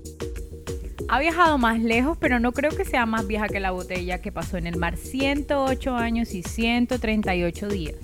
Ha 1.10 1.18
viajado 1.20 1.56
más 1.56 1.80
lejos, 1.80 2.18
pero 2.20 2.38
no 2.38 2.52
creo 2.52 2.70
que 2.70 2.84
sea 2.84 3.06
más 3.06 3.26
vieja 3.26 3.48
que 3.48 3.60
la 3.60 3.70
botella 3.70 4.20
que 4.20 4.30
pasó 4.30 4.58
en 4.58 4.66
el 4.66 4.76
mar 4.76 4.98
108 4.98 5.96
años 5.96 6.34
y 6.34 6.42
138 6.42 7.68
días. 7.68 7.94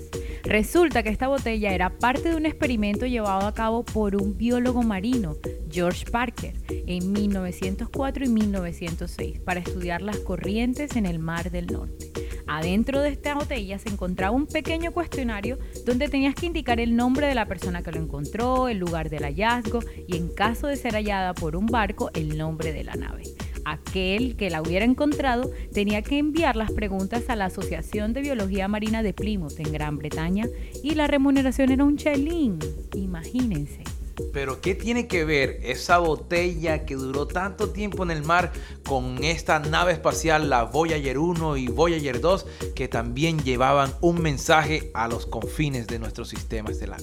Resulta 0.42 1.02
que 1.02 1.10
esta 1.10 1.28
botella 1.28 1.74
era 1.74 1.90
parte 1.90 2.30
de 2.30 2.36
un 2.36 2.46
experimento 2.46 3.04
llevado 3.04 3.46
a 3.46 3.52
cabo 3.52 3.84
por 3.84 4.16
un 4.16 4.38
biólogo 4.38 4.82
marino, 4.82 5.36
George 5.70 6.10
Parker, 6.10 6.54
en 6.68 7.12
1904 7.12 8.24
y 8.24 8.28
1906, 8.28 9.40
para 9.40 9.60
estudiar 9.60 10.00
las 10.00 10.18
corrientes 10.20 10.96
en 10.96 11.04
el 11.04 11.18
Mar 11.18 11.50
del 11.50 11.66
Norte. 11.66 12.23
Adentro 12.46 13.00
de 13.00 13.10
esta 13.10 13.34
botella 13.34 13.78
se 13.78 13.88
encontraba 13.88 14.34
un 14.34 14.46
pequeño 14.46 14.92
cuestionario 14.92 15.58
donde 15.84 16.08
tenías 16.08 16.34
que 16.34 16.46
indicar 16.46 16.80
el 16.80 16.96
nombre 16.96 17.26
de 17.26 17.34
la 17.34 17.46
persona 17.46 17.82
que 17.82 17.92
lo 17.92 18.00
encontró, 18.00 18.68
el 18.68 18.78
lugar 18.78 19.10
del 19.10 19.24
hallazgo 19.24 19.80
y 20.06 20.16
en 20.16 20.28
caso 20.28 20.66
de 20.66 20.76
ser 20.76 20.94
hallada 20.94 21.34
por 21.34 21.56
un 21.56 21.66
barco, 21.66 22.10
el 22.14 22.36
nombre 22.36 22.72
de 22.72 22.84
la 22.84 22.94
nave 22.94 23.24
aquel 23.64 24.36
que 24.36 24.50
la 24.50 24.62
hubiera 24.62 24.84
encontrado 24.84 25.50
tenía 25.72 26.02
que 26.02 26.18
enviar 26.18 26.56
las 26.56 26.70
preguntas 26.72 27.28
a 27.28 27.36
la 27.36 27.46
Asociación 27.46 28.12
de 28.12 28.20
Biología 28.20 28.68
Marina 28.68 29.02
de 29.02 29.14
Plymouth 29.14 29.58
en 29.58 29.72
Gran 29.72 29.96
Bretaña 29.96 30.46
y 30.82 30.94
la 30.94 31.06
remuneración 31.06 31.70
era 31.70 31.84
un 31.84 31.96
chelín, 31.96 32.58
imagínense. 32.94 33.93
Pero 34.32 34.60
¿qué 34.60 34.74
tiene 34.74 35.06
que 35.06 35.24
ver 35.24 35.60
esa 35.62 35.98
botella 35.98 36.84
que 36.84 36.94
duró 36.94 37.26
tanto 37.26 37.70
tiempo 37.70 38.02
en 38.02 38.10
el 38.10 38.22
mar 38.22 38.52
con 38.86 39.22
esta 39.22 39.58
nave 39.58 39.92
espacial, 39.92 40.48
la 40.50 40.64
Voyager 40.64 41.18
1 41.18 41.56
y 41.56 41.68
Voyager 41.68 42.20
2, 42.20 42.46
que 42.74 42.88
también 42.88 43.38
llevaban 43.42 43.92
un 44.00 44.22
mensaje 44.22 44.90
a 44.94 45.08
los 45.08 45.26
confines 45.26 45.86
de 45.86 45.98
nuestro 45.98 46.24
sistema 46.24 46.70
estelar? 46.70 47.00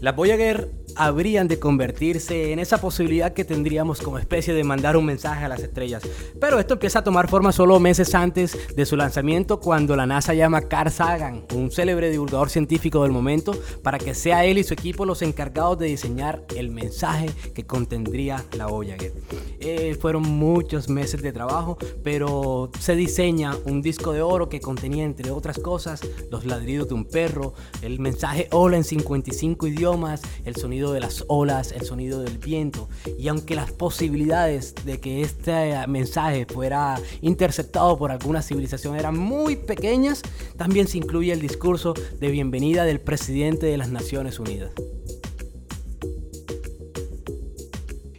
La 0.00 0.12
Voyager 0.12 0.83
habrían 0.96 1.48
de 1.48 1.58
convertirse 1.58 2.52
en 2.52 2.58
esa 2.58 2.80
posibilidad 2.80 3.32
que 3.32 3.44
tendríamos 3.44 4.00
como 4.00 4.18
especie 4.18 4.54
de 4.54 4.64
mandar 4.64 4.96
un 4.96 5.04
mensaje 5.04 5.44
a 5.44 5.48
las 5.48 5.62
estrellas. 5.62 6.02
Pero 6.40 6.58
esto 6.58 6.74
empieza 6.74 7.00
a 7.00 7.04
tomar 7.04 7.28
forma 7.28 7.52
solo 7.52 7.80
meses 7.80 8.14
antes 8.14 8.56
de 8.74 8.86
su 8.86 8.96
lanzamiento 8.96 9.60
cuando 9.60 9.96
la 9.96 10.06
NASA 10.06 10.34
llama 10.34 10.58
a 10.58 10.68
Carl 10.68 10.90
Sagan, 10.90 11.44
un 11.54 11.70
célebre 11.70 12.10
divulgador 12.10 12.50
científico 12.50 13.02
del 13.02 13.12
momento, 13.12 13.52
para 13.82 13.98
que 13.98 14.14
sea 14.14 14.44
él 14.44 14.58
y 14.58 14.64
su 14.64 14.74
equipo 14.74 15.04
los 15.04 15.22
encargados 15.22 15.78
de 15.78 15.86
diseñar 15.86 16.44
el 16.56 16.70
mensaje 16.70 17.30
que 17.54 17.64
contendría 17.64 18.44
la 18.56 18.66
Voyager. 18.66 19.12
Eh, 19.60 19.96
fueron 20.00 20.22
muchos 20.22 20.88
meses 20.88 21.22
de 21.22 21.32
trabajo, 21.32 21.78
pero 22.02 22.70
se 22.78 22.94
diseña 22.94 23.56
un 23.64 23.82
disco 23.82 24.12
de 24.12 24.22
oro 24.22 24.48
que 24.48 24.60
contenía 24.60 25.04
entre 25.04 25.30
otras 25.30 25.58
cosas 25.58 26.00
los 26.30 26.44
ladridos 26.44 26.88
de 26.88 26.94
un 26.94 27.04
perro, 27.04 27.54
el 27.82 28.00
mensaje 28.00 28.48
hola 28.50 28.76
en 28.76 28.84
55 28.84 29.66
idiomas, 29.66 30.22
el 30.44 30.56
sonido 30.56 30.83
de 30.92 31.00
las 31.00 31.24
olas, 31.28 31.72
el 31.72 31.84
sonido 31.84 32.20
del 32.20 32.38
viento. 32.38 32.88
Y 33.18 33.28
aunque 33.28 33.54
las 33.54 33.72
posibilidades 33.72 34.74
de 34.84 35.00
que 35.00 35.22
este 35.22 35.86
mensaje 35.86 36.46
fuera 36.46 37.00
interceptado 37.20 37.98
por 37.98 38.10
alguna 38.10 38.42
civilización 38.42 38.96
eran 38.96 39.18
muy 39.18 39.56
pequeñas, 39.56 40.22
también 40.56 40.88
se 40.88 40.98
incluye 40.98 41.32
el 41.32 41.40
discurso 41.40 41.94
de 42.20 42.28
bienvenida 42.28 42.84
del 42.84 43.00
presidente 43.00 43.66
de 43.66 43.76
las 43.76 43.88
Naciones 43.88 44.38
Unidas. 44.38 44.72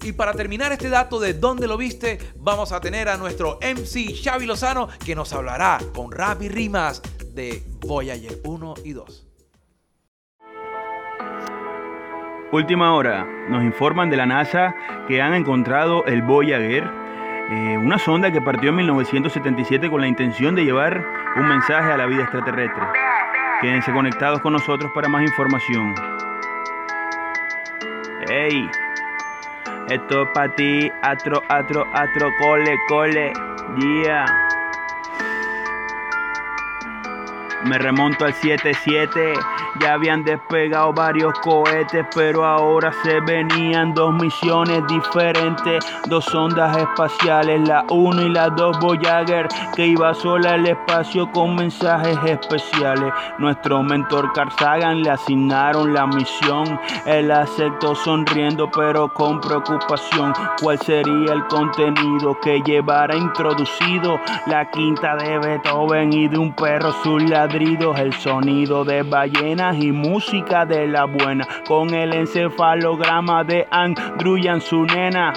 Y 0.06 0.12
para 0.12 0.34
terminar 0.34 0.72
este 0.72 0.90
dato 0.90 1.20
de 1.20 1.34
dónde 1.34 1.68
lo 1.68 1.78
viste, 1.78 2.20
vamos 2.36 2.72
a 2.72 2.80
tener 2.80 3.10
a 3.10 3.18
nuestro 3.18 3.58
MC 3.60 4.14
Xavi 4.24 4.46
Lozano 4.46 4.88
que 5.04 5.16
nos 5.16 5.34
hablará 5.34 5.80
con 5.96 6.12
rap 6.12 6.44
y 6.44 6.48
rimas 6.48 7.02
de 7.34 7.64
Voyager 7.80 8.40
1 8.44 8.74
y 8.84 8.94
2. 8.94 9.25
Última 12.56 12.94
hora, 12.94 13.28
nos 13.50 13.66
informan 13.66 14.10
de 14.10 14.16
la 14.16 14.26
NASA 14.26 14.74
que 15.10 15.22
han 15.22 15.34
encontrado 15.34 16.06
el 16.06 16.22
Voyager, 16.22 16.90
eh, 17.50 17.78
una 17.78 18.00
sonda 18.00 18.32
que 18.32 18.40
partió 18.40 18.70
en 18.70 18.78
1977 18.78 19.90
con 19.90 20.00
la 20.00 20.08
intención 20.08 20.56
de 20.56 20.64
llevar 20.64 21.06
un 21.36 21.50
mensaje 21.50 21.92
a 21.92 21.98
la 21.98 22.06
vida 22.06 22.22
extraterrestre. 22.22 22.82
Quédense 23.60 23.92
conectados 23.92 24.40
con 24.40 24.54
nosotros 24.54 24.90
para 24.94 25.10
más 25.10 25.24
información. 25.24 25.96
¡Ey! 28.30 28.70
Esto 29.90 30.24
es 30.24 30.30
para 30.34 30.56
ti, 30.56 30.90
atro, 31.02 31.44
atro, 31.50 31.86
atro, 31.92 32.30
cole, 32.40 32.78
cole, 32.88 33.34
yeah. 33.80 34.26
Me 37.66 37.78
remonto 37.80 38.24
al 38.24 38.34
77 38.34 39.34
ya 39.80 39.94
habían 39.94 40.24
despegado 40.24 40.94
varios 40.94 41.38
cohetes, 41.40 42.06
pero 42.14 42.46
ahora 42.46 42.92
se 43.04 43.20
venían 43.22 43.94
dos 43.94 44.14
misiones 44.14 44.86
diferentes, 44.88 45.86
dos 46.08 46.26
sondas 46.26 46.78
espaciales, 46.78 47.68
la 47.68 47.86
1 47.90 48.22
y 48.22 48.30
la 48.30 48.50
2 48.50 48.80
Voyager, 48.80 49.48
que 49.76 49.88
iba 49.88 50.14
sola 50.14 50.54
al 50.54 50.68
espacio 50.68 51.30
con 51.32 51.56
mensajes 51.56 52.18
especiales. 52.26 53.14
Nuestro 53.38 53.84
mentor 53.84 54.32
Carl 54.34 55.04
le 55.04 55.10
asignaron 55.10 55.94
la 55.94 56.08
misión, 56.08 56.80
él 57.06 57.32
aceptó 57.32 57.96
sonriendo 57.96 58.70
pero 58.72 59.14
con 59.14 59.42
preocupación. 59.42 60.34
¿Cuál 60.62 60.80
sería 60.80 61.34
el 61.34 61.46
contenido 61.48 62.40
que 62.40 62.62
llevara 62.62 63.16
introducido 63.16 64.20
la 64.48 64.70
quinta 64.70 65.16
de 65.16 65.40
Beethoven 65.40 66.14
y 66.14 66.28
de 66.28 66.38
un 66.38 66.54
perro 66.54 66.92
sus 67.04 67.24
ladridos, 67.30 68.00
el 68.00 68.14
sonido 68.14 68.84
de 68.86 69.04
ballena? 69.04 69.65
Y 69.74 69.92
música 69.92 70.66
de 70.66 70.88
la 70.88 71.06
buena, 71.06 71.48
con 71.68 71.94
el 71.94 72.14
encefalograma 72.14 73.44
de 73.44 73.68
Andrew 73.72 74.38
y 74.38 74.62
su 74.62 74.86
nena. 74.86 75.34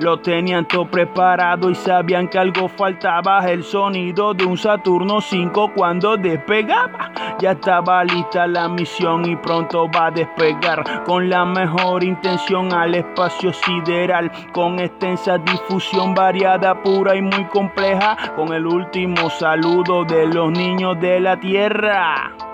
Lo 0.00 0.18
tenían 0.18 0.66
todo 0.66 0.84
preparado 0.84 1.70
y 1.70 1.76
sabían 1.76 2.26
que 2.26 2.38
algo 2.38 2.68
faltaba. 2.68 3.48
El 3.48 3.62
sonido 3.62 4.34
de 4.34 4.44
un 4.44 4.58
Saturno 4.58 5.20
5 5.20 5.72
cuando 5.76 6.16
despegaba. 6.16 7.12
Ya 7.38 7.52
estaba 7.52 8.02
lista 8.02 8.48
la 8.48 8.68
misión 8.68 9.24
y 9.30 9.36
pronto 9.36 9.88
va 9.88 10.06
a 10.06 10.10
despegar 10.10 11.04
con 11.04 11.28
la 11.30 11.44
mejor 11.44 12.02
intención 12.02 12.72
al 12.72 12.96
espacio 12.96 13.52
sideral. 13.52 14.30
Con 14.52 14.80
extensa 14.80 15.38
difusión 15.38 16.14
variada, 16.14 16.82
pura 16.82 17.14
y 17.14 17.22
muy 17.22 17.44
compleja. 17.44 18.16
Con 18.34 18.52
el 18.52 18.66
último 18.66 19.30
saludo 19.30 20.04
de 20.04 20.26
los 20.26 20.50
niños 20.50 20.98
de 21.00 21.20
la 21.20 21.38
Tierra. 21.38 22.51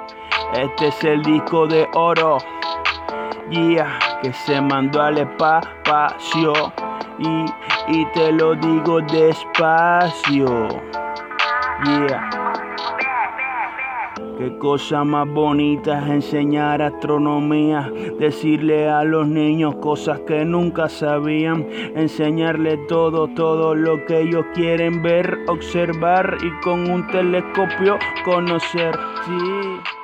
Este 0.54 0.88
es 0.88 1.04
el 1.04 1.22
disco 1.22 1.66
de 1.66 1.88
oro. 1.94 2.38
Yeah, 3.50 3.98
que 4.22 4.32
se 4.32 4.60
mandó 4.60 5.02
al 5.02 5.18
espacio. 5.18 6.52
Y, 7.18 7.44
y 7.88 8.04
te 8.12 8.32
lo 8.32 8.54
digo 8.54 9.00
despacio. 9.02 10.68
Yeah. 11.84 12.30
Qué 14.38 14.56
cosa 14.58 15.02
más 15.02 15.28
bonita 15.28 15.98
es 15.98 16.10
enseñar 16.10 16.80
astronomía, 16.80 17.90
decirle 18.20 18.88
a 18.88 19.02
los 19.02 19.26
niños 19.26 19.74
cosas 19.76 20.20
que 20.20 20.44
nunca 20.44 20.88
sabían, 20.88 21.66
enseñarle 21.96 22.76
todo, 22.86 23.26
todo 23.26 23.74
lo 23.74 24.06
que 24.06 24.20
ellos 24.20 24.46
quieren 24.54 25.02
ver, 25.02 25.40
observar 25.48 26.38
y 26.40 26.50
con 26.62 26.88
un 26.88 27.04
telescopio 27.08 27.98
conocer. 28.24 28.96
Sí. 29.26 29.97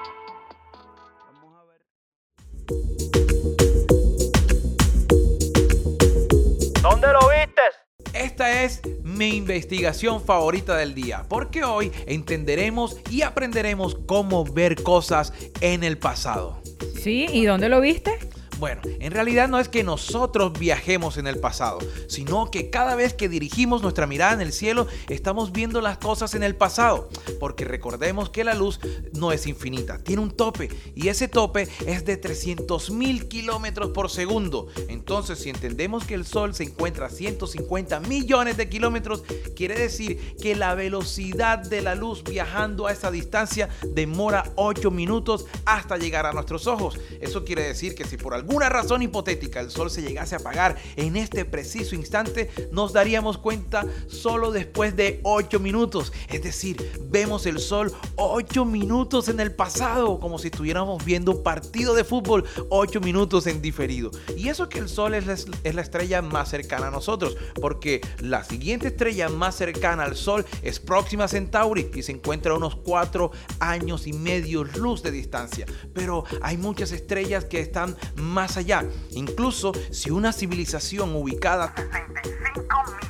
Esta 8.34 8.64
es 8.64 8.82
mi 9.04 9.36
investigación 9.36 10.20
favorita 10.20 10.76
del 10.76 10.92
día, 10.92 11.24
porque 11.28 11.62
hoy 11.62 11.92
entenderemos 12.04 12.96
y 13.08 13.22
aprenderemos 13.22 13.94
cómo 14.06 14.44
ver 14.44 14.82
cosas 14.82 15.32
en 15.60 15.84
el 15.84 15.98
pasado. 15.98 16.60
Sí, 17.00 17.28
¿y 17.32 17.44
dónde 17.44 17.68
lo 17.68 17.80
viste? 17.80 18.18
Bueno, 18.58 18.82
en 18.84 19.10
realidad 19.10 19.48
no 19.48 19.58
es 19.58 19.68
que 19.68 19.82
nosotros 19.82 20.52
viajemos 20.58 21.16
en 21.16 21.26
el 21.26 21.40
pasado, 21.40 21.78
sino 22.06 22.50
que 22.50 22.70
cada 22.70 22.94
vez 22.94 23.12
que 23.12 23.28
dirigimos 23.28 23.82
nuestra 23.82 24.06
mirada 24.06 24.32
en 24.32 24.40
el 24.40 24.52
cielo, 24.52 24.86
estamos 25.08 25.52
viendo 25.52 25.80
las 25.80 25.98
cosas 25.98 26.34
en 26.34 26.42
el 26.42 26.54
pasado. 26.54 27.08
Porque 27.40 27.64
recordemos 27.64 28.30
que 28.30 28.44
la 28.44 28.54
luz 28.54 28.78
no 29.12 29.32
es 29.32 29.46
infinita, 29.46 29.98
tiene 29.98 30.22
un 30.22 30.30
tope 30.30 30.68
y 30.94 31.08
ese 31.08 31.28
tope 31.28 31.68
es 31.86 32.04
de 32.04 32.16
300 32.16 32.90
mil 32.90 33.28
kilómetros 33.28 33.90
por 33.90 34.08
segundo. 34.08 34.68
Entonces, 34.88 35.38
si 35.40 35.50
entendemos 35.50 36.04
que 36.04 36.14
el 36.14 36.24
Sol 36.24 36.54
se 36.54 36.64
encuentra 36.64 37.06
a 37.06 37.10
150 37.10 38.00
millones 38.00 38.56
de 38.56 38.68
kilómetros, 38.68 39.24
quiere 39.56 39.74
decir 39.74 40.36
que 40.40 40.54
la 40.54 40.74
velocidad 40.74 41.58
de 41.58 41.82
la 41.82 41.94
luz 41.94 42.22
viajando 42.22 42.86
a 42.86 42.92
esa 42.92 43.10
distancia 43.10 43.68
demora 43.94 44.52
8 44.54 44.90
minutos 44.90 45.46
hasta 45.64 45.96
llegar 45.96 46.26
a 46.26 46.32
nuestros 46.32 46.66
ojos. 46.66 46.98
Eso 47.20 47.44
quiere 47.44 47.62
decir 47.62 47.94
que 47.94 48.04
si 48.04 48.16
por 48.16 48.34
alguna 48.44 48.68
razón 48.68 49.00
hipotética 49.00 49.60
el 49.60 49.70
sol 49.70 49.90
se 49.90 50.02
llegase 50.02 50.34
a 50.34 50.38
apagar 50.38 50.76
en 50.96 51.16
este 51.16 51.46
preciso 51.46 51.94
instante, 51.94 52.50
nos 52.72 52.92
daríamos 52.92 53.38
cuenta 53.38 53.86
solo 54.06 54.52
después 54.52 54.94
de 54.96 55.20
8 55.22 55.60
minutos. 55.60 56.12
Es 56.28 56.42
decir, 56.42 56.76
vemos 57.08 57.46
el 57.46 57.58
sol 57.58 57.90
8 58.16 58.66
minutos 58.66 59.28
en 59.28 59.40
el 59.40 59.54
pasado, 59.54 60.20
como 60.20 60.38
si 60.38 60.48
estuviéramos 60.48 61.02
viendo 61.06 61.32
un 61.32 61.42
partido 61.42 61.94
de 61.94 62.04
fútbol 62.04 62.44
8 62.68 63.00
minutos 63.00 63.46
en 63.46 63.62
diferido. 63.62 64.10
Y 64.36 64.48
eso 64.48 64.68
que 64.68 64.78
el 64.78 64.90
sol 64.90 65.14
es 65.14 65.26
la, 65.26 65.32
es 65.32 65.74
la 65.74 65.80
estrella 65.80 66.20
más 66.20 66.50
cercana 66.50 66.88
a 66.88 66.90
nosotros, 66.90 67.38
porque 67.54 68.02
la 68.20 68.44
siguiente 68.44 68.88
estrella 68.88 69.30
más 69.30 69.56
cercana 69.56 70.04
al 70.04 70.16
sol 70.16 70.44
es 70.62 70.80
Próxima 70.80 71.28
Centauri 71.28 71.90
y 71.94 72.02
se 72.02 72.12
encuentra 72.12 72.52
a 72.52 72.56
unos 72.56 72.76
4 72.76 73.30
años 73.60 74.06
y 74.06 74.12
medio 74.12 74.64
luz 74.64 75.02
de 75.02 75.12
distancia. 75.12 75.64
Pero 75.94 76.24
hay 76.42 76.58
muchas 76.58 76.92
estrellas 76.92 77.46
que 77.46 77.60
están 77.60 77.96
más 78.16 78.33
allá. 78.42 78.84
Incluso 79.12 79.72
si 79.90 80.10
una 80.10 80.32
civilización 80.32 81.14
ubicada 81.14 81.66
a 81.66 81.76
65 81.76 82.66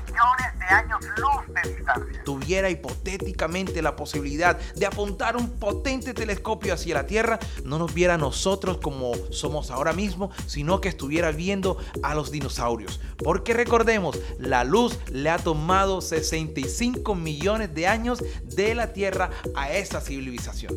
millones 0.06 0.58
de 0.58 0.74
años 0.74 1.00
luz 1.16 1.54
de 1.54 1.74
distancia. 1.76 2.24
tuviera 2.24 2.70
hipotéticamente 2.70 3.82
la 3.82 3.96
posibilidad 3.96 4.58
de 4.74 4.86
apuntar 4.86 5.36
un 5.36 5.50
potente 5.58 6.14
telescopio 6.14 6.74
hacia 6.74 6.94
la 6.94 7.06
Tierra, 7.06 7.38
no 7.64 7.78
nos 7.78 7.92
viera 7.92 8.14
a 8.14 8.18
nosotros 8.18 8.78
como 8.78 9.14
somos 9.30 9.70
ahora 9.70 9.92
mismo, 9.92 10.30
sino 10.46 10.80
que 10.80 10.88
estuviera 10.88 11.32
viendo 11.32 11.78
a 12.02 12.14
los 12.14 12.30
dinosaurios. 12.30 13.00
Porque 13.18 13.54
recordemos, 13.54 14.18
la 14.38 14.64
luz 14.64 14.98
le 15.10 15.30
ha 15.30 15.38
tomado 15.38 16.00
65 16.00 17.14
millones 17.14 17.74
de 17.74 17.86
años 17.86 18.22
de 18.44 18.74
la 18.74 18.92
Tierra 18.92 19.30
a 19.54 19.72
esa 19.72 20.00
civilización. 20.00 20.74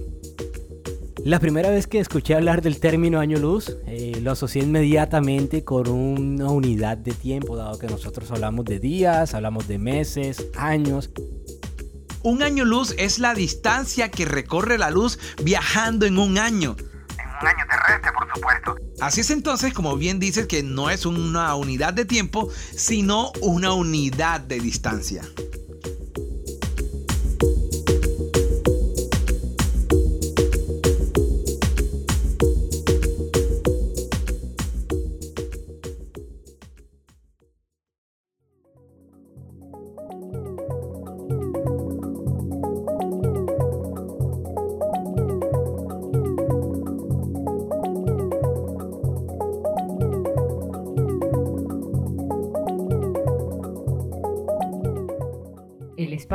La 1.28 1.42
primera 1.42 1.70
vez 1.70 1.88
que 1.88 2.00
escuché 2.00 2.36
hablar 2.36 2.62
del 2.62 2.80
término 2.80 3.20
año 3.20 3.38
luz, 3.38 3.76
eh, 3.86 4.18
lo 4.22 4.32
asocié 4.32 4.64
inmediatamente 4.64 5.66
con 5.66 5.90
una 5.90 6.50
unidad 6.50 6.96
de 6.96 7.12
tiempo, 7.12 7.58
dado 7.58 7.78
que 7.78 7.88
nosotros 7.88 8.32
hablamos 8.32 8.64
de 8.64 8.80
días, 8.80 9.34
hablamos 9.34 9.68
de 9.68 9.78
meses, 9.78 10.48
años. 10.56 11.10
Un 12.24 12.44
año 12.44 12.64
luz 12.64 12.96
es 12.98 13.20
la 13.20 13.34
distancia 13.34 14.10
que 14.10 14.24
recorre 14.24 14.78
la 14.78 14.90
luz 14.90 15.20
viajando 15.44 16.06
en 16.06 16.18
un 16.18 16.38
año. 16.38 16.78
En 16.80 17.28
un 17.42 17.48
año 17.48 17.66
terrestre, 17.70 18.12
por 18.18 18.34
supuesto. 18.34 18.76
Así 19.02 19.20
es 19.20 19.30
entonces, 19.30 19.74
como 19.74 19.98
bien 19.98 20.20
dices, 20.20 20.48
que 20.48 20.64
no 20.64 20.90
es 20.90 21.06
una 21.06 21.54
unidad 21.56 21.94
de 21.94 22.06
tiempo, 22.06 22.48
sino 22.74 23.34
una 23.42 23.74
unidad 23.74 24.40
de 24.40 24.62
distancia. 24.62 25.24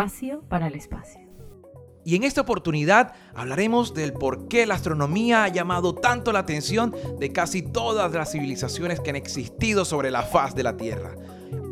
Espacio 0.03 0.43
para 0.49 0.67
el 0.67 0.75
espacio. 0.75 1.21
Y 2.05 2.17
en 2.17 2.25
esta 2.25 2.41
oportunidad 2.41 3.13
hablaremos 3.35 3.95
del 3.95 4.13
por 4.13 4.49
qué 4.49 4.67
la 4.67 4.75
astronomía 4.75 5.45
ha 5.45 5.49
llamado 5.49 5.95
tanto 5.95 6.33
la 6.33 6.41
atención 6.41 6.93
de 7.21 7.33
casi 7.33 7.63
todas 7.63 8.13
las 8.13 8.33
civilizaciones 8.33 8.99
que 8.99 9.11
han 9.11 9.17
existido 9.17 9.85
sobre 9.85 10.11
la 10.11 10.23
faz 10.23 10.57
de 10.57 10.65
la 10.65 10.77
Tierra. 10.77 11.15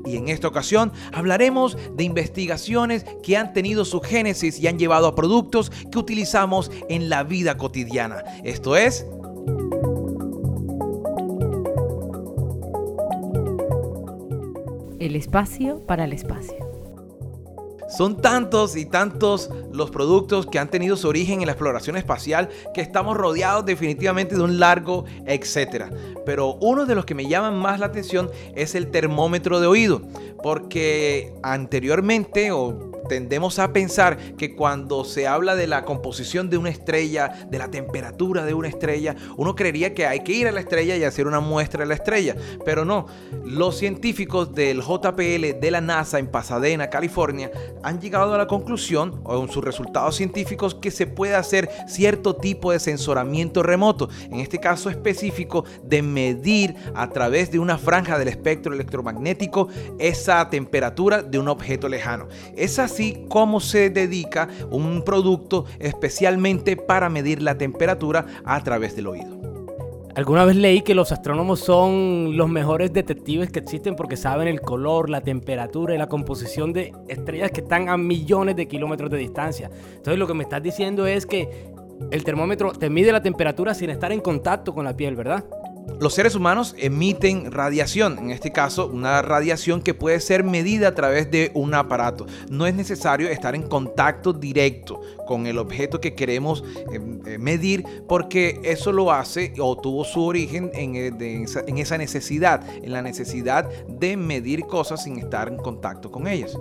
Y 0.05 0.17
en 0.17 0.29
esta 0.29 0.47
ocasión 0.47 0.93
hablaremos 1.13 1.77
de 1.97 2.05
investigaciones 2.05 3.05
que 3.25 3.37
han 3.37 3.53
tenido 3.53 3.85
su 3.85 4.01
génesis 4.01 4.61
y 4.61 4.69
han 4.69 4.79
llevado 4.79 5.09
a 5.09 5.17
productos 5.17 5.71
que 5.91 5.99
utilizamos 5.99 6.71
en 6.89 7.09
la 7.09 7.25
vida 7.25 7.57
cotidiana. 7.57 8.23
Esto 8.45 8.77
es 8.77 9.05
El 15.01 15.17
espacio 15.17 15.85
para 15.87 16.05
el 16.05 16.13
espacio. 16.13 16.70
Son 18.01 18.17
tantos 18.17 18.79
y 18.79 18.87
tantos 18.87 19.51
los 19.75 19.91
productos 19.91 20.47
que 20.47 20.59
han 20.59 20.71
tenido 20.71 20.97
su 20.97 21.07
origen 21.07 21.41
en 21.43 21.47
la 21.47 21.53
exploración 21.53 21.99
espacial 21.99 22.49
que 22.73 22.81
estamos 22.81 23.15
rodeados 23.15 23.67
definitivamente 23.67 24.37
de 24.37 24.41
un 24.41 24.59
largo 24.59 25.05
etcétera. 25.27 25.91
Pero 26.25 26.55
uno 26.63 26.87
de 26.87 26.95
los 26.95 27.05
que 27.05 27.15
me 27.15 27.29
llaman 27.29 27.59
más 27.59 27.79
la 27.79 27.85
atención 27.85 28.31
es 28.55 28.75
el 28.75 28.91
termómetro 28.91 29.61
de 29.61 29.67
oído, 29.67 30.01
porque 30.43 31.35
anteriormente 31.43 32.53
o 32.53 32.90
tendemos 33.11 33.59
a 33.59 33.73
pensar 33.73 34.37
que 34.37 34.55
cuando 34.55 35.05
se 35.05 35.27
habla 35.27 35.57
de 35.57 35.67
la 35.67 35.85
composición 35.85 36.49
de 36.49 36.57
una 36.59 36.71
estrella, 36.71 37.49
de 37.51 37.59
la 37.59 37.69
temperatura 37.69 38.45
de 38.45 38.55
una 38.55 38.69
estrella, 38.69 39.17
uno 39.37 39.57
creería 39.57 39.95
que 39.95 40.07
hay 40.07 40.21
que 40.21 40.31
ir 40.31 40.47
a 40.47 40.53
la 40.53 40.61
estrella 40.61 40.97
y 40.97 41.03
hacer 41.03 41.27
una 41.27 41.41
muestra 41.41 41.81
de 41.81 41.89
la 41.89 41.95
estrella. 41.95 42.37
Pero 42.65 42.85
no, 42.85 43.07
los 43.45 43.77
científicos 43.77 44.55
del 44.55 44.81
JPL 44.81 45.59
de 45.61 45.71
la 45.73 45.81
NASA 45.81 46.21
en 46.21 46.29
Pasadena, 46.29 46.89
California, 46.89 47.51
han 47.83 48.01
llegado 48.01 48.33
a 48.33 48.39
la 48.39 48.47
conclusión, 48.47 49.21
o 49.25 49.43
en 49.43 49.51
sus 49.51 49.65
resultados 49.65 50.15
científicos, 50.15 50.77
que 50.77 50.93
se 50.93 51.09
puede 51.09 51.35
hacer 51.35 51.69
cierto 51.89 52.37
tipo 52.37 52.71
de 52.71 52.79
sensoramiento 52.79 53.65
remoto, 53.65 54.09
en 54.31 54.39
este 54.39 54.61
caso 54.61 54.89
específico 54.89 55.65
de 55.83 56.01
medir 56.03 56.77
a 56.95 57.11
través 57.11 57.51
de 57.51 57.59
una 57.59 57.77
franja 57.77 58.21
del 58.21 58.29
espectro 58.29 58.73
electromagnético 58.73 59.67
esa 59.99 60.49
temperatura 60.49 61.25
de 61.25 61.41
un 61.41 61.49
objeto 61.49 61.89
lejano. 61.89 62.29
Es 62.57 62.79
así 63.01 63.25
como 63.31 63.61
se 63.61 63.89
dedica 63.89 64.49
un 64.71 65.03
producto 65.03 65.65
especialmente 65.79 66.77
para 66.77 67.09
medir 67.09 67.41
la 67.41 67.57
temperatura 67.57 68.27
a 68.45 68.63
través 68.63 68.95
del 68.95 69.07
oído. 69.07 69.41
Alguna 70.15 70.45
vez 70.45 70.57
leí 70.57 70.83
que 70.83 70.95
los 70.95 71.11
astrónomos 71.11 71.61
son 71.61 72.37
los 72.37 72.51
mejores 72.51 72.93
detectives 72.93 73.51
que 73.51 73.61
existen 73.61 73.97
porque 73.97 74.19
saben 74.19 74.49
el 74.49 74.61
color, 74.61 75.09
la 75.09 75.23
temperatura 75.23 75.95
y 75.95 75.99
la 75.99 76.09
composición 76.09 76.75
de 76.75 76.93
estrellas 77.09 77.53
que 77.53 77.63
están 77.63 77.89
a 77.89 77.97
millones 77.97 78.55
de 78.57 78.69
kilómetros 78.69 79.11
de 79.11 79.17
distancia. 79.17 79.71
Entonces 79.93 80.19
lo 80.19 80.27
que 80.27 80.35
me 80.35 80.43
estás 80.43 80.63
diciendo 80.63 81.07
es 81.07 81.25
que 81.25 81.71
el 82.11 82.23
termómetro 82.23 82.73
te 82.73 82.91
mide 82.91 83.13
la 83.13 83.23
temperatura 83.23 83.73
sin 83.73 83.89
estar 83.89 84.13
en 84.13 84.21
contacto 84.21 84.75
con 84.75 84.85
la 84.85 84.95
piel, 84.95 85.17
¿verdad? 85.17 85.45
Los 86.01 86.15
seres 86.15 86.35
humanos 86.35 86.75
emiten 86.79 87.53
radiación, 87.53 88.19
en 88.19 88.31
este 88.31 88.53
caso 88.53 88.87
una 88.87 89.21
radiación 89.21 89.83
que 89.83 89.93
puede 89.93 90.21
ser 90.21 90.45
medida 90.45 90.89
a 90.89 90.95
través 90.95 91.31
de 91.31 91.51
un 91.55 91.75
aparato. 91.75 92.27
No 92.49 92.67
es 92.67 92.75
necesario 92.75 93.29
estar 93.29 93.55
en 93.55 93.65
contacto 93.65 94.33
directo 94.33 95.01
con 95.27 95.47
el 95.47 95.59
objeto 95.59 96.01
que 96.01 96.15
queremos 96.15 96.65
em, 96.91 97.21
eh, 97.27 97.37
medir 97.37 97.85
porque 98.09 98.61
eso 98.65 98.93
lo 98.93 99.13
hace 99.13 99.53
o 99.59 99.77
tuvo 99.77 100.05
su 100.05 100.25
origen 100.25 100.71
en, 100.73 100.97
eh, 100.97 101.45
en 101.67 101.79
esa 101.79 101.99
necesidad, 101.99 102.65
en 102.83 102.93
la 102.93 103.03
necesidad 103.03 103.69
de 103.87 104.17
medir 104.17 104.63
cosas 104.63 105.05
sin 105.05 105.19
estar 105.19 105.49
en 105.49 105.59
contacto 105.59 106.11
con 106.11 106.27
ellas. 106.27 106.57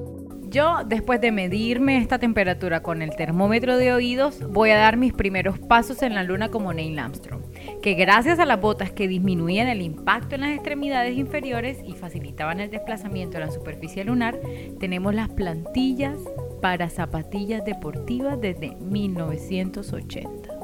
Yo, 0.50 0.80
después 0.84 1.22
de 1.22 1.32
medirme 1.32 1.98
esta 1.98 2.18
temperatura 2.18 2.82
con 2.82 3.04
el 3.04 3.16
termómetro 3.16 3.78
de 3.78 3.94
oídos, 3.94 4.40
voy 4.50 4.72
a 4.72 4.78
dar 4.78 4.98
mis 4.98 5.14
primeros 5.14 5.60
pasos 5.60 6.02
en 6.02 6.16
la 6.16 6.24
luna 6.24 6.50
como 6.50 6.74
Neil 6.74 6.98
Armstrong, 6.98 7.44
que 7.84 7.94
gracias 7.94 8.40
a 8.40 8.46
las 8.46 8.60
botas 8.60 8.92
que 8.92 9.08
disminuían 9.08 9.68
el 9.68 9.84
impacto 9.84 10.34
en 10.34 10.42
las 10.42 10.52
extremidades 10.52 11.16
inferiores 11.16 11.78
y 11.86 11.94
facilitaban 11.94 12.60
el 12.60 12.72
desplazamiento 12.72 13.38
en 13.38 13.46
la 13.46 13.52
superficie 13.52 14.04
lunar, 14.04 14.40
tenemos 14.80 15.14
las 15.14 15.30
plantillas 15.30 16.18
para 16.64 16.90
zapatillas 16.90 17.64
deportivas 17.64 18.42
desde 18.42 18.76
1980. 18.78 20.59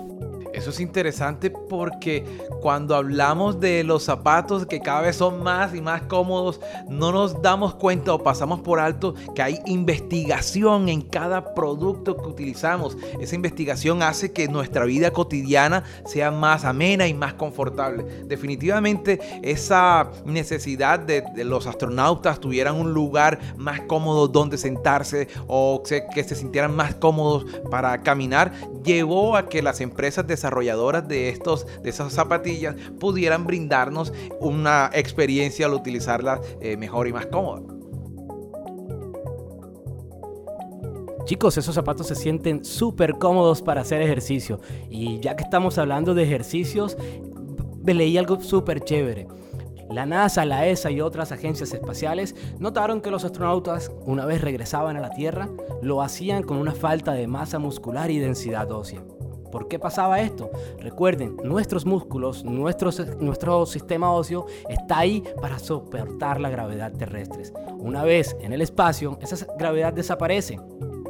Eso 0.56 0.70
es 0.70 0.80
interesante 0.80 1.50
porque 1.50 2.24
cuando 2.62 2.96
hablamos 2.96 3.60
de 3.60 3.84
los 3.84 4.04
zapatos 4.04 4.66
que 4.66 4.80
cada 4.80 5.02
vez 5.02 5.18
son 5.18 5.44
más 5.44 5.76
y 5.76 5.82
más 5.82 6.04
cómodos, 6.04 6.62
no 6.88 7.12
nos 7.12 7.42
damos 7.42 7.76
cuenta 7.76 8.14
o 8.14 8.24
pasamos 8.24 8.62
por 8.62 8.80
alto 8.80 9.16
que 9.36 9.42
hay 9.42 9.60
investigación 9.66 10.88
en 10.88 11.02
cada 11.02 11.54
producto 11.54 12.16
que 12.16 12.30
utilizamos. 12.30 12.98
Esa 13.20 13.36
investigación 13.36 14.02
hace 14.02 14.32
que 14.32 14.48
nuestra 14.48 14.86
vida 14.86 15.12
cotidiana 15.12 15.84
sea 16.06 16.32
más 16.32 16.64
amena 16.64 17.06
y 17.06 17.14
más 17.14 17.34
confortable. 17.34 18.04
Definitivamente 18.26 19.20
esa 19.44 20.10
necesidad 20.24 21.00
de, 21.00 21.26
los 21.44 21.68
astronautas 21.68 22.40
tuvieran 22.40 22.76
un 22.76 22.94
lugar 22.94 23.40
más 23.58 23.82
cómodo 23.82 24.30
donde 24.30 24.58
sentarse 24.58 25.28
o 25.48 25.84
que 25.84 26.24
se 26.24 26.36
sintieran 26.36 26.74
más 26.74 26.96
cómodos 26.96 27.46
para 27.70 28.02
caminar, 28.04 28.54
llevó 28.86 29.36
a 29.36 29.50
que 29.50 29.62
las 29.62 29.82
empresas 29.82 30.26
de 30.26 30.38
desarrolladoras 30.46 31.08
de, 31.08 31.30
estos, 31.30 31.66
de 31.82 31.90
esas 31.90 32.14
zapatillas 32.14 32.76
pudieran 33.00 33.48
brindarnos 33.48 34.14
una 34.40 34.92
experiencia 34.94 35.66
al 35.66 35.74
utilizarlas 35.74 36.40
eh, 36.62 36.78
mejor 36.78 37.08
y 37.08 37.14
más 37.14 37.26
cómoda. 37.26 37.64
Chicos, 41.26 41.58
esos 41.58 41.74
zapatos 41.74 42.06
se 42.06 42.14
sienten 42.14 42.64
súper 42.64 43.14
cómodos 43.14 43.64
para 43.64 43.82
hacer 43.82 44.04
ejercicio. 44.04 44.60
Y 44.92 45.20
ya 45.20 45.36
que 45.36 45.44
estamos 45.44 45.80
hablando 45.80 46.14
de 46.14 46.22
ejercicios, 46.22 46.96
leí 47.84 48.16
algo 48.20 48.40
súper 48.40 48.82
chévere. 48.82 49.28
La 49.90 50.06
NASA, 50.06 50.46
la 50.46 50.68
ESA 50.68 50.92
y 50.92 51.02
otras 51.02 51.32
agencias 51.32 51.74
espaciales 51.74 52.36
notaron 52.60 53.02
que 53.02 53.10
los 53.10 53.26
astronautas, 53.26 53.92
una 54.06 54.26
vez 54.26 54.42
regresaban 54.42 54.98
a 54.98 55.02
la 55.02 55.10
Tierra, 55.10 55.50
lo 55.82 56.04
hacían 56.04 56.44
con 56.44 56.58
una 56.58 56.74
falta 56.74 57.14
de 57.14 57.26
masa 57.26 57.58
muscular 57.58 58.12
y 58.12 58.20
densidad 58.20 58.72
ósea. 58.72 59.04
¿Por 59.56 59.70
qué 59.70 59.80
pasaba 59.80 60.20
esto? 60.20 60.52
Recuerden, 60.82 61.38
nuestros 61.42 61.86
músculos, 61.86 62.44
nuestro, 62.44 63.66
sistema 63.66 64.12
óseo 64.12 64.48
está 64.68 65.00
ahí 65.00 65.24
para 65.40 65.60
soportar 65.60 66.42
la 66.42 66.50
gravedad 66.50 66.92
terrestre. 66.92 67.44
Una 67.80 68.04
vez 68.04 68.36
en 68.42 68.52
el 68.52 68.60
espacio, 68.60 69.18
esa 69.22 69.48
gravedad 69.58 69.94
desaparece. 69.94 70.60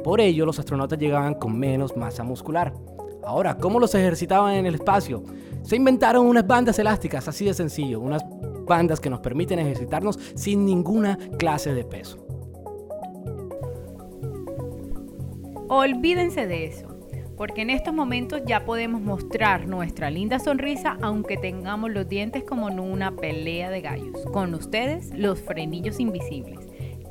Por 0.04 0.20
ello, 0.20 0.46
los 0.46 0.60
astronautas 0.60 0.96
llegaban 0.96 1.34
con 1.34 1.58
menos 1.58 1.96
masa 1.96 2.22
muscular. 2.22 2.72
Ahora, 3.24 3.58
¿cómo 3.58 3.80
los 3.80 3.92
ejercitaban 3.96 4.54
en 4.54 4.66
el 4.66 4.76
espacio? 4.76 5.24
Se 5.64 5.74
inventaron 5.74 6.24
unas 6.24 6.46
bandas 6.46 6.78
elásticas, 6.78 7.26
así 7.26 7.46
de 7.46 7.52
sencillo, 7.52 7.98
unas 7.98 8.22
bandas 8.64 9.00
que 9.00 9.10
nos 9.10 9.18
permiten 9.18 9.58
ejercitarnos 9.58 10.20
sin 10.36 10.64
ninguna 10.64 11.18
clase 11.36 11.74
de 11.74 11.82
peso. 11.82 12.24
Olvídense 15.66 16.46
de 16.46 16.66
eso 16.66 16.95
porque 17.36 17.62
en 17.62 17.70
estos 17.70 17.94
momentos 17.94 18.42
ya 18.46 18.64
podemos 18.64 19.00
mostrar 19.00 19.68
nuestra 19.68 20.10
linda 20.10 20.38
sonrisa 20.38 20.96
aunque 21.02 21.36
tengamos 21.36 21.90
los 21.90 22.08
dientes 22.08 22.44
como 22.44 22.68
en 22.68 22.80
una 22.80 23.14
pelea 23.14 23.70
de 23.70 23.80
gallos. 23.80 24.24
Con 24.32 24.54
ustedes, 24.54 25.12
los 25.14 25.40
frenillos 25.40 26.00
invisibles, 26.00 26.60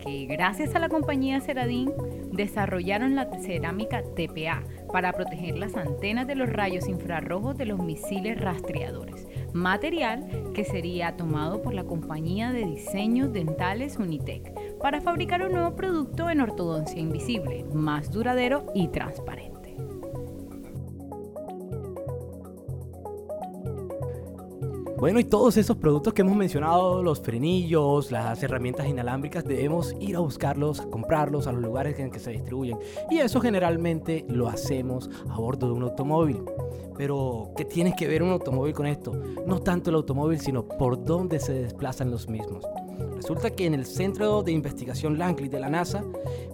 que 0.04 0.26
gracias 0.26 0.76
a 0.76 0.80
la 0.80 0.90
compañía 0.90 1.42
Ceradín 1.42 1.92
desarrollaron 2.32 3.16
la 3.16 3.30
cerámica 3.42 4.04
TPA 4.04 4.64
para 4.92 5.14
proteger 5.14 5.58
las 5.58 5.76
antenas 5.76 6.28
de 6.28 6.36
los 6.36 6.50
rayos 6.50 6.88
infrarrojos 6.88 7.58
de 7.58 7.66
los 7.66 7.80
misiles 7.80 8.40
rastreadores, 8.40 9.28
material 9.54 10.28
que 10.54 10.64
sería 10.64 11.18
tomado 11.18 11.62
por 11.62 11.74
la 11.74 11.86
compañía 11.86 12.52
de 12.52 12.66
diseños 12.66 13.32
dentales 13.32 13.98
Unitec 13.98 14.54
para 14.80 15.02
fabricar 15.02 15.42
un 15.42 15.54
nuevo 15.54 15.76
producto 15.76 16.30
en 16.30 16.42
ortodoncia 16.42 17.00
invisible, 17.00 17.66
más 17.74 18.12
duradero 18.12 18.68
y 18.76 18.90
transparente. 18.90 19.55
Bueno, 25.06 25.20
y 25.20 25.24
todos 25.24 25.56
esos 25.58 25.78
productos 25.78 26.16
que 26.16 26.24
hemos 26.24 26.36
mencionado, 26.36 27.04
los 27.04 27.22
frenillos, 27.22 28.10
las 28.10 28.42
herramientas 28.42 28.88
inalámbricas, 28.88 29.44
debemos 29.44 29.94
ir 30.00 30.16
a 30.16 30.20
buscarlos, 30.20 30.80
a 30.80 30.86
comprarlos 30.88 31.46
a 31.46 31.52
los 31.52 31.62
lugares 31.62 32.00
en 32.00 32.10
que 32.10 32.18
se 32.18 32.32
distribuyen. 32.32 32.80
Y 33.12 33.20
eso 33.20 33.40
generalmente 33.40 34.26
lo 34.28 34.48
hacemos 34.48 35.08
a 35.30 35.38
bordo 35.38 35.68
de 35.68 35.74
un 35.74 35.84
automóvil. 35.84 36.42
Pero, 36.98 37.52
¿qué 37.56 37.66
tiene 37.66 37.96
que 37.96 38.08
ver 38.08 38.24
un 38.24 38.32
automóvil 38.32 38.74
con 38.74 38.88
esto? 38.88 39.14
No 39.46 39.60
tanto 39.60 39.92
el 39.92 39.98
automóvil, 39.98 40.40
sino 40.40 40.68
por 40.68 41.06
dónde 41.06 41.40
se 41.40 41.54
desplazan 41.54 42.10
los 42.10 42.28
mismos. 42.28 42.66
Resulta 43.16 43.50
que 43.50 43.66
en 43.66 43.74
el 43.74 43.86
Centro 43.86 44.44
de 44.44 44.52
Investigación 44.52 45.18
Langley 45.18 45.50
de 45.50 45.60
la 45.60 45.70
NASA 45.70 46.04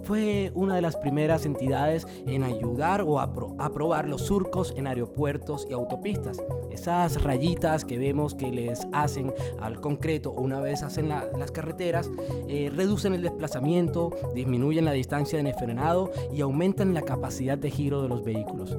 fue 0.04 0.50
una 0.54 0.74
de 0.74 0.82
las 0.82 0.96
primeras 0.96 1.46
entidades 1.46 2.06
en 2.26 2.42
ayudar 2.42 3.02
o 3.02 3.20
aprobar 3.20 4.08
los 4.08 4.22
surcos 4.22 4.74
en 4.76 4.86
aeropuertos 4.86 5.66
y 5.68 5.72
autopistas. 5.72 6.42
Esas 6.70 7.22
rayitas 7.22 7.84
que 7.84 7.98
vemos 7.98 8.34
que 8.34 8.50
les 8.50 8.86
hacen 8.92 9.32
al 9.60 9.80
concreto 9.80 10.32
una 10.32 10.60
vez 10.60 10.82
hacen 10.82 11.08
las 11.08 11.50
carreteras, 11.52 12.10
eh, 12.48 12.70
reducen 12.74 13.14
el 13.14 13.22
desplazamiento, 13.22 14.10
disminuyen 14.34 14.84
la 14.84 14.92
distancia 14.92 15.42
de 15.42 15.54
frenado 15.54 16.10
y 16.32 16.40
aumentan 16.40 16.94
la 16.94 17.02
capacidad 17.02 17.58
de 17.58 17.70
giro 17.70 18.02
de 18.02 18.08
los 18.08 18.24
vehículos. 18.24 18.76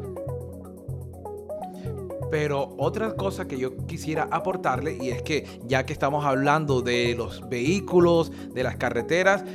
Pero 2.33 2.73
otra 2.79 3.13
cosa 3.15 3.47
que 3.47 3.59
yo 3.59 3.77
quisiera 3.85 4.27
aportarle 4.31 4.97
y 4.99 5.09
es 5.09 5.21
que 5.21 5.45
ya 5.67 5.85
que 5.85 5.93
estamos 5.93 6.25
hablando 6.25 6.81
de 6.81 7.13
los 7.15 7.47
vehículos, 7.47 8.31
de 8.55 8.63
las 8.63 8.75
carreteras, 8.77 9.45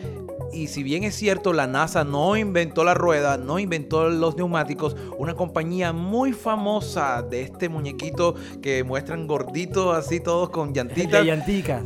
y 0.53 0.69
si 0.69 0.85
bien 0.85 1.03
es 1.03 1.17
cierto, 1.17 1.53
la 1.53 1.67
NASA 1.67 2.05
no 2.05 2.37
inventó 2.37 2.85
la 2.85 2.95
rueda, 2.95 3.37
no 3.37 3.59
inventó 3.59 4.09
los 4.09 4.37
neumáticos, 4.37 4.95
una 5.19 5.35
compañía 5.35 5.93
muy 5.93 6.33
famosa 6.33 7.21
de 7.23 7.43
este 7.43 7.69
muñequito 7.69 8.37
que 8.63 8.85
muestran 8.85 9.27
gorditos 9.27 9.97
así 9.97 10.21
todos 10.21 10.51
con 10.51 10.73
llantitas. 10.73 11.27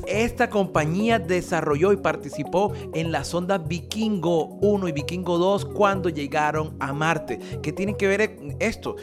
Esta 0.06 0.50
compañía 0.50 1.18
desarrolló 1.18 1.92
y 1.92 1.96
participó 1.96 2.74
en 2.92 3.12
las 3.12 3.32
ondas 3.32 3.66
Vikingo 3.66 4.58
1 4.60 4.88
y 4.88 4.92
Vikingo 4.92 5.38
2 5.38 5.64
cuando 5.64 6.10
llegaron 6.10 6.76
a 6.80 6.92
Marte. 6.92 7.38
¿Qué 7.62 7.72
tiene 7.72 7.96
que 7.96 8.08
ver 8.08 8.38
esto? 8.60 8.96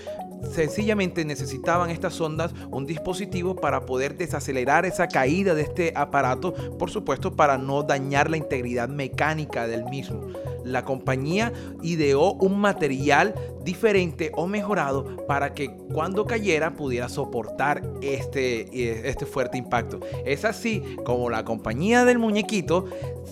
Sencillamente 0.52 1.26
necesitaban 1.26 1.90
estas 1.90 2.20
ondas 2.22 2.54
un 2.72 2.86
dispositivo 2.86 3.56
para 3.56 3.86
poder 3.86 4.18
desacelerar 4.18 4.86
esa 4.86 5.08
caída 5.08 5.56
de 5.56 5.64
este 5.64 5.94
aparato, 5.96 6.54
por 6.78 6.90
supuesto 6.90 7.36
para 7.36 7.58
no 7.58 7.84
dañar 7.84 8.30
la 8.30 8.38
integridad 8.38 8.90
mecánica 8.90 9.68
del 9.68 9.86
mismo. 9.86 10.28
La 10.70 10.86
compañía 10.86 11.52
ideó 11.82 12.34
un 12.34 12.60
material 12.60 13.34
diferente 13.64 14.32
o 14.36 14.48
mejorado 14.48 15.26
para 15.28 15.54
que 15.54 15.76
cuando 15.94 16.26
cayera 16.26 16.76
pudiera 16.76 17.10
soportar 17.10 17.84
este, 18.02 18.62
eh, 18.62 19.02
este 19.06 19.26
fuerte 19.26 19.58
impacto. 19.58 20.00
Es 20.26 20.46
así 20.46 20.82
como 21.06 21.30
la 21.30 21.44
compañía 21.44 22.06
del 22.06 22.20
muñequito 22.20 22.86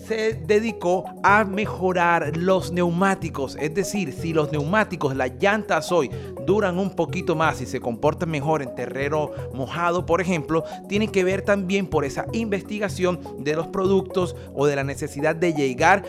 se 0.08 0.34
dedicó 0.34 1.06
a 1.24 1.44
mejorar 1.44 2.38
los 2.38 2.72
neumáticos. 2.72 3.58
Es 3.60 3.74
decir, 3.74 4.14
si 4.14 4.34
los 4.34 4.52
neumáticos, 4.52 5.16
las 5.16 5.32
llantas 5.40 5.92
hoy 5.92 6.10
duran 6.46 6.78
un 6.78 6.92
poquito 6.92 7.36
más 7.36 7.62
y 7.62 7.66
se 7.66 7.80
comportan 7.80 8.30
mejor 8.30 8.62
en 8.62 8.76
terreno 8.76 9.32
mojado, 9.54 10.06
por 10.06 10.22
ejemplo, 10.22 10.64
tiene 10.88 11.10
que 11.10 11.24
ver 11.24 11.42
también 11.42 11.88
por 11.88 12.06
esa 12.06 12.26
investigación 12.32 13.20
de 13.40 13.56
los 13.56 13.68
productos 13.68 14.36
o 14.54 14.66
de 14.66 14.76
la 14.76 14.84
necesidad 14.84 15.36
de 15.36 15.54
llegar 15.54 16.04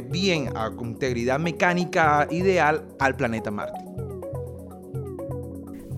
bien 0.00 0.48
a 0.56 0.70
integridad 0.80 1.38
mecánica 1.38 2.26
ideal 2.30 2.82
al 2.98 3.16
planeta 3.16 3.50
Marte. 3.50 3.92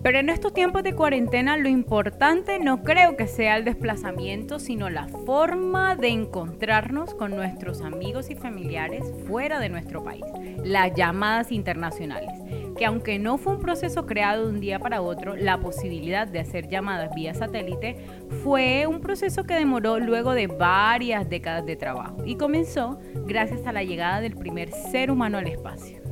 Pero 0.05 0.19
en 0.19 0.29
estos 0.29 0.53
tiempos 0.53 0.83
de 0.83 0.93
cuarentena 0.93 1.57
lo 1.57 1.67
importante 1.67 2.59
no 2.59 2.83
creo 2.83 3.17
que 3.17 3.25
sea 3.25 3.57
el 3.57 3.65
desplazamiento, 3.65 4.59
sino 4.59 4.91
la 4.91 5.07
forma 5.07 5.95
de 5.95 6.09
encontrarnos 6.09 7.15
con 7.15 7.35
nuestros 7.35 7.81
amigos 7.81 8.29
y 8.29 8.35
familiares 8.35 9.03
fuera 9.25 9.59
de 9.59 9.69
nuestro 9.69 10.03
país, 10.03 10.23
las 10.63 10.93
llamadas 10.93 11.51
internacionales, 11.51 12.29
que 12.77 12.85
aunque 12.85 13.17
no 13.17 13.39
fue 13.39 13.55
un 13.55 13.61
proceso 13.61 14.05
creado 14.05 14.43
de 14.43 14.53
un 14.53 14.59
día 14.59 14.77
para 14.77 15.01
otro, 15.01 15.35
la 15.35 15.59
posibilidad 15.59 16.27
de 16.27 16.41
hacer 16.41 16.69
llamadas 16.69 17.09
vía 17.15 17.33
satélite 17.33 17.97
fue 18.43 18.85
un 18.85 19.01
proceso 19.01 19.45
que 19.45 19.55
demoró 19.55 19.97
luego 19.97 20.33
de 20.33 20.45
varias 20.45 21.27
décadas 21.27 21.65
de 21.65 21.77
trabajo 21.77 22.17
y 22.27 22.35
comenzó 22.35 22.99
gracias 23.25 23.65
a 23.65 23.73
la 23.73 23.83
llegada 23.83 24.21
del 24.21 24.35
primer 24.35 24.71
ser 24.71 25.09
humano 25.09 25.39
al 25.39 25.47
espacio. 25.47 26.04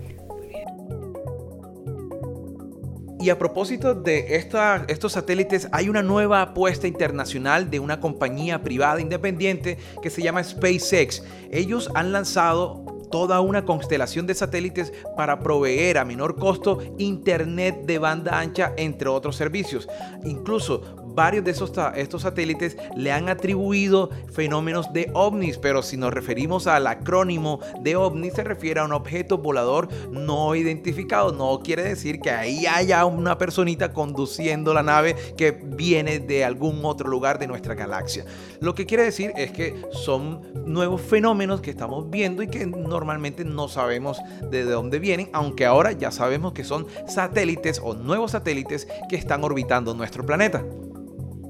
Y 3.23 3.29
a 3.29 3.39
propósito 3.39 3.95
de 3.95 4.35
estos 4.35 5.13
satélites, 5.13 5.69
hay 5.71 5.87
una 5.87 6.03
nueva 6.03 6.41
apuesta 6.41 6.87
internacional 6.87 7.69
de 7.69 7.79
una 7.79 8.01
compañía 8.01 8.61
privada 8.63 8.99
independiente 8.99 9.77
que 10.01 10.09
se 10.09 10.21
llama 10.21 10.43
SpaceX. 10.43 11.23
Ellos 11.49 11.89
han 11.95 12.11
lanzado 12.11 12.83
toda 13.09 13.39
una 13.39 13.63
constelación 13.63 14.27
de 14.27 14.35
satélites 14.35 14.91
para 15.15 15.39
proveer 15.39 15.99
a 15.99 16.03
menor 16.03 16.35
costo 16.35 16.79
internet 16.97 17.85
de 17.85 17.97
banda 17.97 18.37
ancha, 18.37 18.73
entre 18.75 19.07
otros 19.07 19.37
servicios. 19.37 19.87
Incluso 20.25 21.02
varios 21.13 21.43
de 21.43 21.51
esos, 21.51 21.71
estos 21.95 22.23
satélites 22.23 22.77
le 22.95 23.11
han 23.11 23.29
atribuido 23.29 24.09
fenómenos 24.31 24.91
de 24.93 25.09
ovnis, 25.13 25.57
pero 25.57 25.81
si 25.81 25.97
nos 25.97 26.13
referimos 26.13 26.67
al 26.67 26.87
acrónimo 26.87 27.59
de 27.81 27.95
ovni 27.95 28.31
se 28.31 28.43
refiere 28.43 28.79
a 28.79 28.85
un 28.85 28.93
objeto 28.93 29.37
volador 29.37 29.89
no 30.11 30.55
identificado. 30.55 31.31
No 31.31 31.59
quiere 31.59 31.83
decir 31.83 32.19
que 32.19 32.31
ahí 32.31 32.65
haya 32.65 33.05
una 33.05 33.37
personita 33.37 33.93
conduciendo 33.93 34.73
la 34.73 34.83
nave 34.83 35.15
que 35.37 35.51
viene 35.51 36.19
de 36.19 36.43
algún 36.43 36.81
otro 36.83 37.09
lugar 37.09 37.39
de 37.39 37.47
nuestra 37.47 37.75
galaxia. 37.75 38.25
Lo 38.59 38.75
que 38.75 38.85
quiere 38.85 39.03
decir 39.03 39.33
es 39.35 39.51
que 39.51 39.81
son 39.91 40.41
nuevos 40.65 41.01
fenómenos 41.01 41.61
que 41.61 41.71
estamos 41.71 42.09
viendo 42.09 42.43
y 42.43 42.47
que 42.47 42.65
normalmente 42.65 43.43
no 43.45 43.67
sabemos 43.67 44.19
de 44.49 44.63
dónde 44.63 44.99
vienen, 44.99 45.29
aunque 45.33 45.65
ahora 45.65 45.91
ya 45.91 46.11
sabemos 46.11 46.53
que 46.53 46.63
son 46.63 46.87
satélites 47.07 47.79
o 47.83 47.93
nuevos 47.93 48.31
satélites 48.31 48.87
que 49.09 49.15
están 49.15 49.43
orbitando 49.43 49.93
nuestro 49.93 50.25
planeta. 50.25 50.63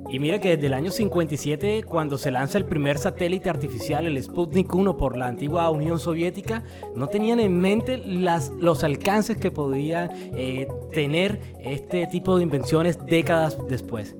Y 0.09 0.19
mira 0.19 0.39
que 0.39 0.55
desde 0.55 0.67
el 0.67 0.73
año 0.73 0.91
57, 0.91 1.83
cuando 1.83 2.17
se 2.17 2.29
lanza 2.29 2.57
el 2.57 2.65
primer 2.65 2.97
satélite 2.97 3.49
artificial, 3.49 4.05
el 4.05 4.21
Sputnik 4.21 4.73
1 4.73 4.97
por 4.97 5.17
la 5.17 5.27
antigua 5.27 5.69
Unión 5.69 5.99
Soviética, 5.99 6.63
no 6.95 7.07
tenían 7.07 7.39
en 7.39 7.59
mente 7.59 7.97
las, 7.97 8.49
los 8.59 8.83
alcances 8.83 9.37
que 9.37 9.49
podía 9.49 10.09
eh, 10.35 10.67
tener 10.91 11.39
este 11.61 12.05
tipo 12.07 12.37
de 12.37 12.43
invenciones 12.43 13.03
décadas 13.05 13.57
después. 13.67 14.15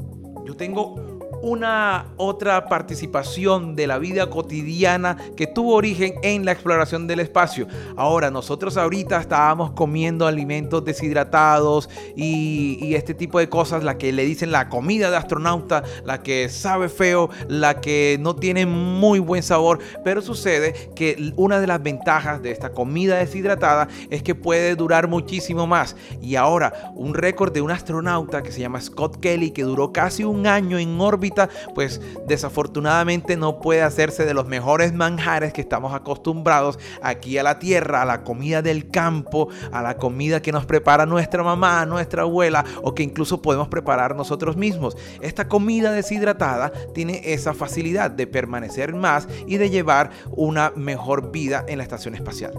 Yo 0.45 0.55
tengo 0.55 1.12
una 1.43 2.05
otra 2.15 2.69
participación 2.69 3.75
de 3.75 3.85
la 3.85 3.97
vida 3.97 4.29
cotidiana 4.29 5.17
que 5.35 5.45
tuvo 5.45 5.75
origen 5.75 6.13
en 6.23 6.45
la 6.45 6.53
exploración 6.53 7.05
del 7.05 7.19
espacio. 7.19 7.67
Ahora, 7.97 8.31
nosotros 8.31 8.77
ahorita 8.77 9.19
estábamos 9.19 9.71
comiendo 9.71 10.25
alimentos 10.25 10.85
deshidratados 10.85 11.89
y, 12.15 12.77
y 12.79 12.95
este 12.95 13.13
tipo 13.13 13.39
de 13.39 13.49
cosas, 13.49 13.83
la 13.83 13.97
que 13.97 14.13
le 14.13 14.23
dicen 14.23 14.53
la 14.53 14.69
comida 14.69 15.11
de 15.11 15.17
astronauta, 15.17 15.83
la 16.05 16.23
que 16.23 16.47
sabe 16.47 16.87
feo, 16.87 17.29
la 17.49 17.81
que 17.81 18.17
no 18.21 18.37
tiene 18.37 18.65
muy 18.65 19.19
buen 19.19 19.43
sabor, 19.43 19.79
pero 20.01 20.21
sucede 20.21 20.91
que 20.95 21.33
una 21.35 21.59
de 21.59 21.67
las 21.67 21.83
ventajas 21.83 22.41
de 22.41 22.51
esta 22.51 22.71
comida 22.71 23.17
deshidratada 23.17 23.89
es 24.09 24.23
que 24.23 24.33
puede 24.33 24.77
durar 24.77 25.09
muchísimo 25.09 25.67
más. 25.67 25.97
Y 26.21 26.37
ahora, 26.37 26.93
un 26.95 27.13
récord 27.13 27.51
de 27.51 27.59
un 27.59 27.71
astronauta 27.71 28.43
que 28.43 28.53
se 28.53 28.61
llama 28.61 28.79
Scott 28.79 29.19
Kelly, 29.19 29.51
que 29.51 29.63
duró 29.63 29.91
casi 29.91 30.23
un 30.23 30.47
año 30.47 30.79
en 30.79 31.01
órbita, 31.01 31.32
pues 31.73 32.01
desafortunadamente 32.27 33.37
no 33.37 33.59
puede 33.59 33.81
hacerse 33.81 34.25
de 34.25 34.33
los 34.33 34.47
mejores 34.47 34.93
manjares 34.93 35.53
que 35.53 35.61
estamos 35.61 35.93
acostumbrados 35.93 36.79
aquí 37.01 37.37
a 37.37 37.43
la 37.43 37.59
Tierra, 37.59 38.01
a 38.01 38.05
la 38.05 38.23
comida 38.23 38.61
del 38.61 38.89
campo, 38.89 39.49
a 39.71 39.81
la 39.81 39.97
comida 39.97 40.41
que 40.41 40.51
nos 40.51 40.65
prepara 40.65 41.05
nuestra 41.05 41.43
mamá, 41.43 41.85
nuestra 41.85 42.23
abuela 42.23 42.65
o 42.81 42.93
que 42.93 43.03
incluso 43.03 43.41
podemos 43.41 43.67
preparar 43.67 44.15
nosotros 44.15 44.57
mismos. 44.57 44.97
Esta 45.21 45.47
comida 45.47 45.91
deshidratada 45.91 46.71
tiene 46.93 47.21
esa 47.25 47.53
facilidad 47.53 48.11
de 48.11 48.27
permanecer 48.27 48.93
más 48.93 49.27
y 49.47 49.57
de 49.57 49.69
llevar 49.69 50.11
una 50.31 50.71
mejor 50.75 51.31
vida 51.31 51.63
en 51.67 51.77
la 51.77 51.83
estación 51.83 52.15
espacial. 52.15 52.53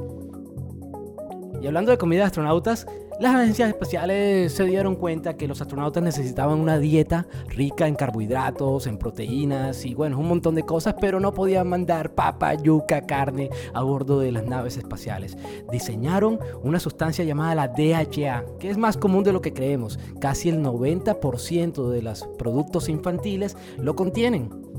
Y 1.61 1.67
hablando 1.67 1.91
de 1.91 1.99
comida 1.99 2.21
de 2.21 2.27
astronautas, 2.27 2.87
las 3.21 3.35
agencias 3.35 3.69
espaciales 3.69 4.53
se 4.53 4.65
dieron 4.65 4.97
cuenta 4.97 5.37
que 5.37 5.47
los 5.47 5.61
astronautas 5.61 6.03
necesitaban 6.03 6.59
una 6.59 6.79
dieta 6.79 7.27
rica 7.49 7.87
en 7.87 7.95
carbohidratos, 7.95 8.87
en 8.87 8.99
proteínas 8.99 9.85
y 9.85 9.95
bueno, 9.95 10.19
un 10.19 10.29
montón 10.29 10.55
de 10.55 10.65
cosas, 10.65 10.97
pero 11.01 11.21
no 11.21 11.33
podían 11.33 11.69
mandar 11.69 12.15
papa, 12.15 12.55
yuca, 12.55 13.07
carne 13.07 13.51
a 13.73 13.83
bordo 13.83 14.19
de 14.19 14.33
las 14.33 14.45
naves 14.47 14.77
espaciales. 14.77 15.37
Diseñaron 15.71 16.39
una 16.63 16.81
sustancia 16.81 17.25
llamada 17.25 17.55
la 17.55 17.69
DHA, 17.69 18.45
que 18.59 18.71
es 18.71 18.77
más 18.77 18.97
común 18.97 19.23
de 19.23 19.33
lo 19.33 19.41
que 19.41 19.53
creemos. 19.53 19.99
Casi 20.21 20.49
el 20.49 20.63
90% 20.63 21.89
de 21.91 22.03
los 22.03 22.27
productos 22.39 22.89
infantiles 22.89 23.57
lo 23.79 23.95
contienen. 23.95 24.74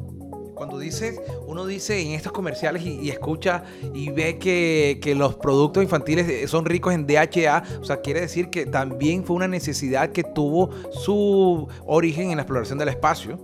Cuando 0.55 0.79
dice, 0.79 1.19
uno 1.45 1.65
dice 1.65 2.01
en 2.01 2.11
estos 2.13 2.31
comerciales 2.31 2.83
y, 2.83 2.99
y 3.01 3.09
escucha 3.09 3.63
y 3.93 4.09
ve 4.09 4.39
que, 4.39 4.99
que 5.01 5.13
los 5.13 5.35
productos 5.35 5.83
infantiles 5.83 6.27
eh, 6.29 6.47
son 6.47 6.65
ricos 6.65 6.93
en 6.93 7.05
DHA, 7.05 7.63
o 7.81 7.83
sea, 7.83 8.01
quiere 8.01 8.21
decir 8.21 8.49
que 8.49 8.65
también 8.65 9.25
fue 9.25 9.35
una 9.35 9.47
necesidad 9.47 10.11
que 10.11 10.23
tuvo 10.23 10.69
su 10.91 11.67
origen 11.85 12.31
en 12.31 12.37
la 12.37 12.43
exploración 12.43 12.79
del 12.79 12.89
espacio. 12.89 13.37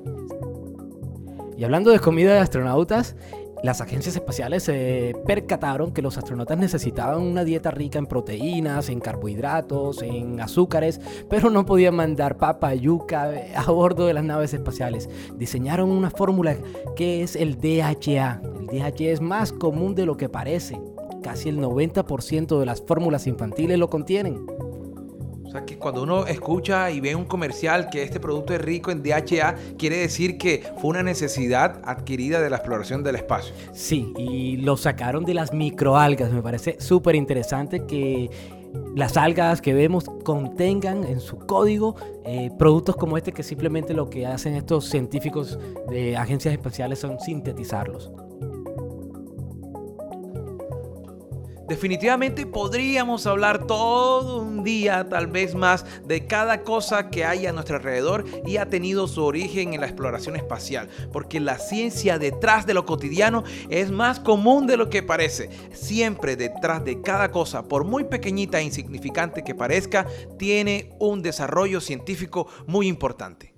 Y 1.57 1.63
hablando 1.63 1.91
de 1.91 1.99
comida 1.99 2.33
de 2.33 2.39
astronautas, 2.39 3.15
las 3.63 3.79
agencias 3.79 4.15
espaciales 4.15 4.63
se 4.63 5.15
percataron 5.27 5.91
que 5.91 6.01
los 6.01 6.17
astronautas 6.17 6.57
necesitaban 6.57 7.21
una 7.21 7.43
dieta 7.43 7.69
rica 7.69 7.99
en 7.99 8.07
proteínas, 8.07 8.89
en 8.89 8.99
carbohidratos, 8.99 10.01
en 10.01 10.39
azúcares, 10.41 10.99
pero 11.29 11.51
no 11.51 11.65
podían 11.65 11.95
mandar 11.95 12.37
papa, 12.37 12.73
yuca 12.73 13.31
eh, 13.33 13.53
a 13.55 13.69
bordo 13.69 14.07
de 14.07 14.13
las 14.13 14.23
naves 14.23 14.55
espaciales. 14.55 15.09
Diseñaron 15.35 15.91
una 15.91 16.09
fórmula 16.09 16.57
que 16.95 17.21
es 17.21 17.35
el 17.35 17.59
DHA. 17.59 18.41
El 18.59 18.65
DHA 18.67 19.11
es 19.11 19.21
más 19.21 19.51
común 19.51 19.93
de 19.93 20.07
lo 20.07 20.17
que 20.17 20.27
parece. 20.27 20.81
Casi 21.21 21.49
el 21.49 21.59
90% 21.59 22.59
de 22.59 22.65
las 22.65 22.81
fórmulas 22.81 23.27
infantiles 23.27 23.77
lo 23.77 23.91
contienen. 23.91 24.43
O 25.51 25.53
sea, 25.53 25.65
que 25.65 25.77
cuando 25.77 26.03
uno 26.03 26.27
escucha 26.27 26.89
y 26.91 27.01
ve 27.01 27.13
un 27.13 27.25
comercial 27.25 27.89
que 27.89 28.03
este 28.03 28.21
producto 28.21 28.53
es 28.53 28.61
rico 28.61 28.89
en 28.89 29.03
DHA, 29.03 29.55
quiere 29.77 29.97
decir 29.97 30.37
que 30.37 30.63
fue 30.79 30.91
una 30.91 31.03
necesidad 31.03 31.81
adquirida 31.83 32.39
de 32.39 32.49
la 32.49 32.55
exploración 32.55 33.03
del 33.03 33.17
espacio. 33.17 33.53
Sí, 33.73 34.13
y 34.17 34.55
lo 34.55 34.77
sacaron 34.77 35.25
de 35.25 35.33
las 35.33 35.51
microalgas. 35.51 36.31
Me 36.31 36.41
parece 36.41 36.77
súper 36.79 37.15
interesante 37.15 37.85
que 37.85 38.29
las 38.95 39.17
algas 39.17 39.61
que 39.61 39.73
vemos 39.73 40.05
contengan 40.23 41.03
en 41.03 41.19
su 41.19 41.37
código 41.39 41.97
eh, 42.23 42.49
productos 42.57 42.95
como 42.95 43.17
este 43.17 43.33
que 43.33 43.43
simplemente 43.43 43.93
lo 43.93 44.09
que 44.09 44.25
hacen 44.25 44.55
estos 44.55 44.85
científicos 44.85 45.59
de 45.89 46.15
agencias 46.15 46.53
espaciales 46.53 46.99
son 46.99 47.19
sintetizarlos. 47.19 48.09
Definitivamente 51.71 52.45
podríamos 52.45 53.25
hablar 53.25 53.65
todo 53.65 54.41
un 54.41 54.61
día, 54.61 55.07
tal 55.07 55.27
vez 55.27 55.55
más, 55.55 55.85
de 56.05 56.27
cada 56.27 56.63
cosa 56.63 57.09
que 57.09 57.23
hay 57.23 57.45
a 57.45 57.53
nuestro 57.53 57.77
alrededor 57.77 58.25
y 58.45 58.57
ha 58.57 58.65
tenido 58.65 59.07
su 59.07 59.23
origen 59.23 59.73
en 59.73 59.79
la 59.79 59.87
exploración 59.87 60.35
espacial, 60.35 60.89
porque 61.13 61.39
la 61.39 61.57
ciencia 61.59 62.19
detrás 62.19 62.65
de 62.65 62.73
lo 62.73 62.85
cotidiano 62.85 63.45
es 63.69 63.89
más 63.89 64.19
común 64.19 64.67
de 64.67 64.75
lo 64.75 64.89
que 64.89 65.01
parece. 65.01 65.49
Siempre 65.71 66.35
detrás 66.35 66.83
de 66.83 66.99
cada 66.99 67.31
cosa, 67.31 67.63
por 67.63 67.85
muy 67.85 68.03
pequeñita 68.03 68.59
e 68.59 68.63
insignificante 68.63 69.41
que 69.41 69.55
parezca, 69.55 70.05
tiene 70.37 70.89
un 70.99 71.21
desarrollo 71.21 71.79
científico 71.79 72.47
muy 72.67 72.89
importante. 72.89 73.50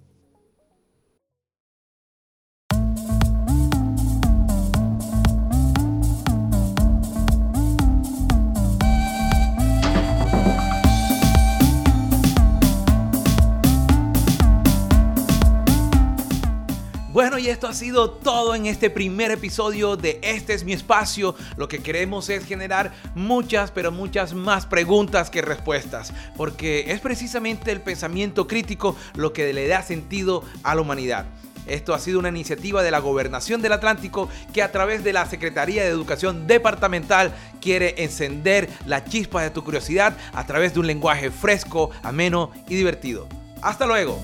Bueno, 17.33 17.47
y 17.47 17.49
esto 17.49 17.67
ha 17.67 17.73
sido 17.73 18.11
todo 18.11 18.53
en 18.53 18.67
este 18.67 18.91
primer 18.91 19.31
episodio 19.31 19.97
de 19.97 20.19
Este 20.21 20.53
es 20.53 20.63
mi 20.63 20.71
espacio. 20.71 21.33
Lo 21.57 21.67
que 21.67 21.79
queremos 21.79 22.29
es 22.29 22.45
generar 22.45 22.93
muchas, 23.15 23.71
pero 23.71 23.91
muchas 23.91 24.35
más 24.35 24.67
preguntas 24.67 25.31
que 25.31 25.41
respuestas, 25.41 26.13
porque 26.37 26.91
es 26.91 26.99
precisamente 26.99 27.71
el 27.71 27.81
pensamiento 27.81 28.45
crítico 28.45 28.95
lo 29.15 29.33
que 29.33 29.51
le 29.51 29.67
da 29.67 29.81
sentido 29.81 30.43
a 30.61 30.75
la 30.75 30.81
humanidad. 30.81 31.25
Esto 31.65 31.95
ha 31.95 31.99
sido 31.99 32.19
una 32.19 32.29
iniciativa 32.29 32.83
de 32.83 32.91
la 32.91 32.99
Gobernación 32.99 33.63
del 33.63 33.73
Atlántico 33.73 34.29
que 34.53 34.61
a 34.61 34.71
través 34.71 35.03
de 35.03 35.13
la 35.13 35.25
Secretaría 35.25 35.81
de 35.81 35.89
Educación 35.89 36.45
Departamental 36.45 37.33
quiere 37.59 37.95
encender 38.03 38.69
la 38.85 39.05
chispa 39.05 39.41
de 39.41 39.49
tu 39.49 39.63
curiosidad 39.63 40.15
a 40.33 40.45
través 40.45 40.75
de 40.75 40.81
un 40.81 40.85
lenguaje 40.85 41.31
fresco, 41.31 41.89
ameno 42.03 42.51
y 42.69 42.75
divertido. 42.75 43.27
Hasta 43.63 43.87
luego. 43.87 44.19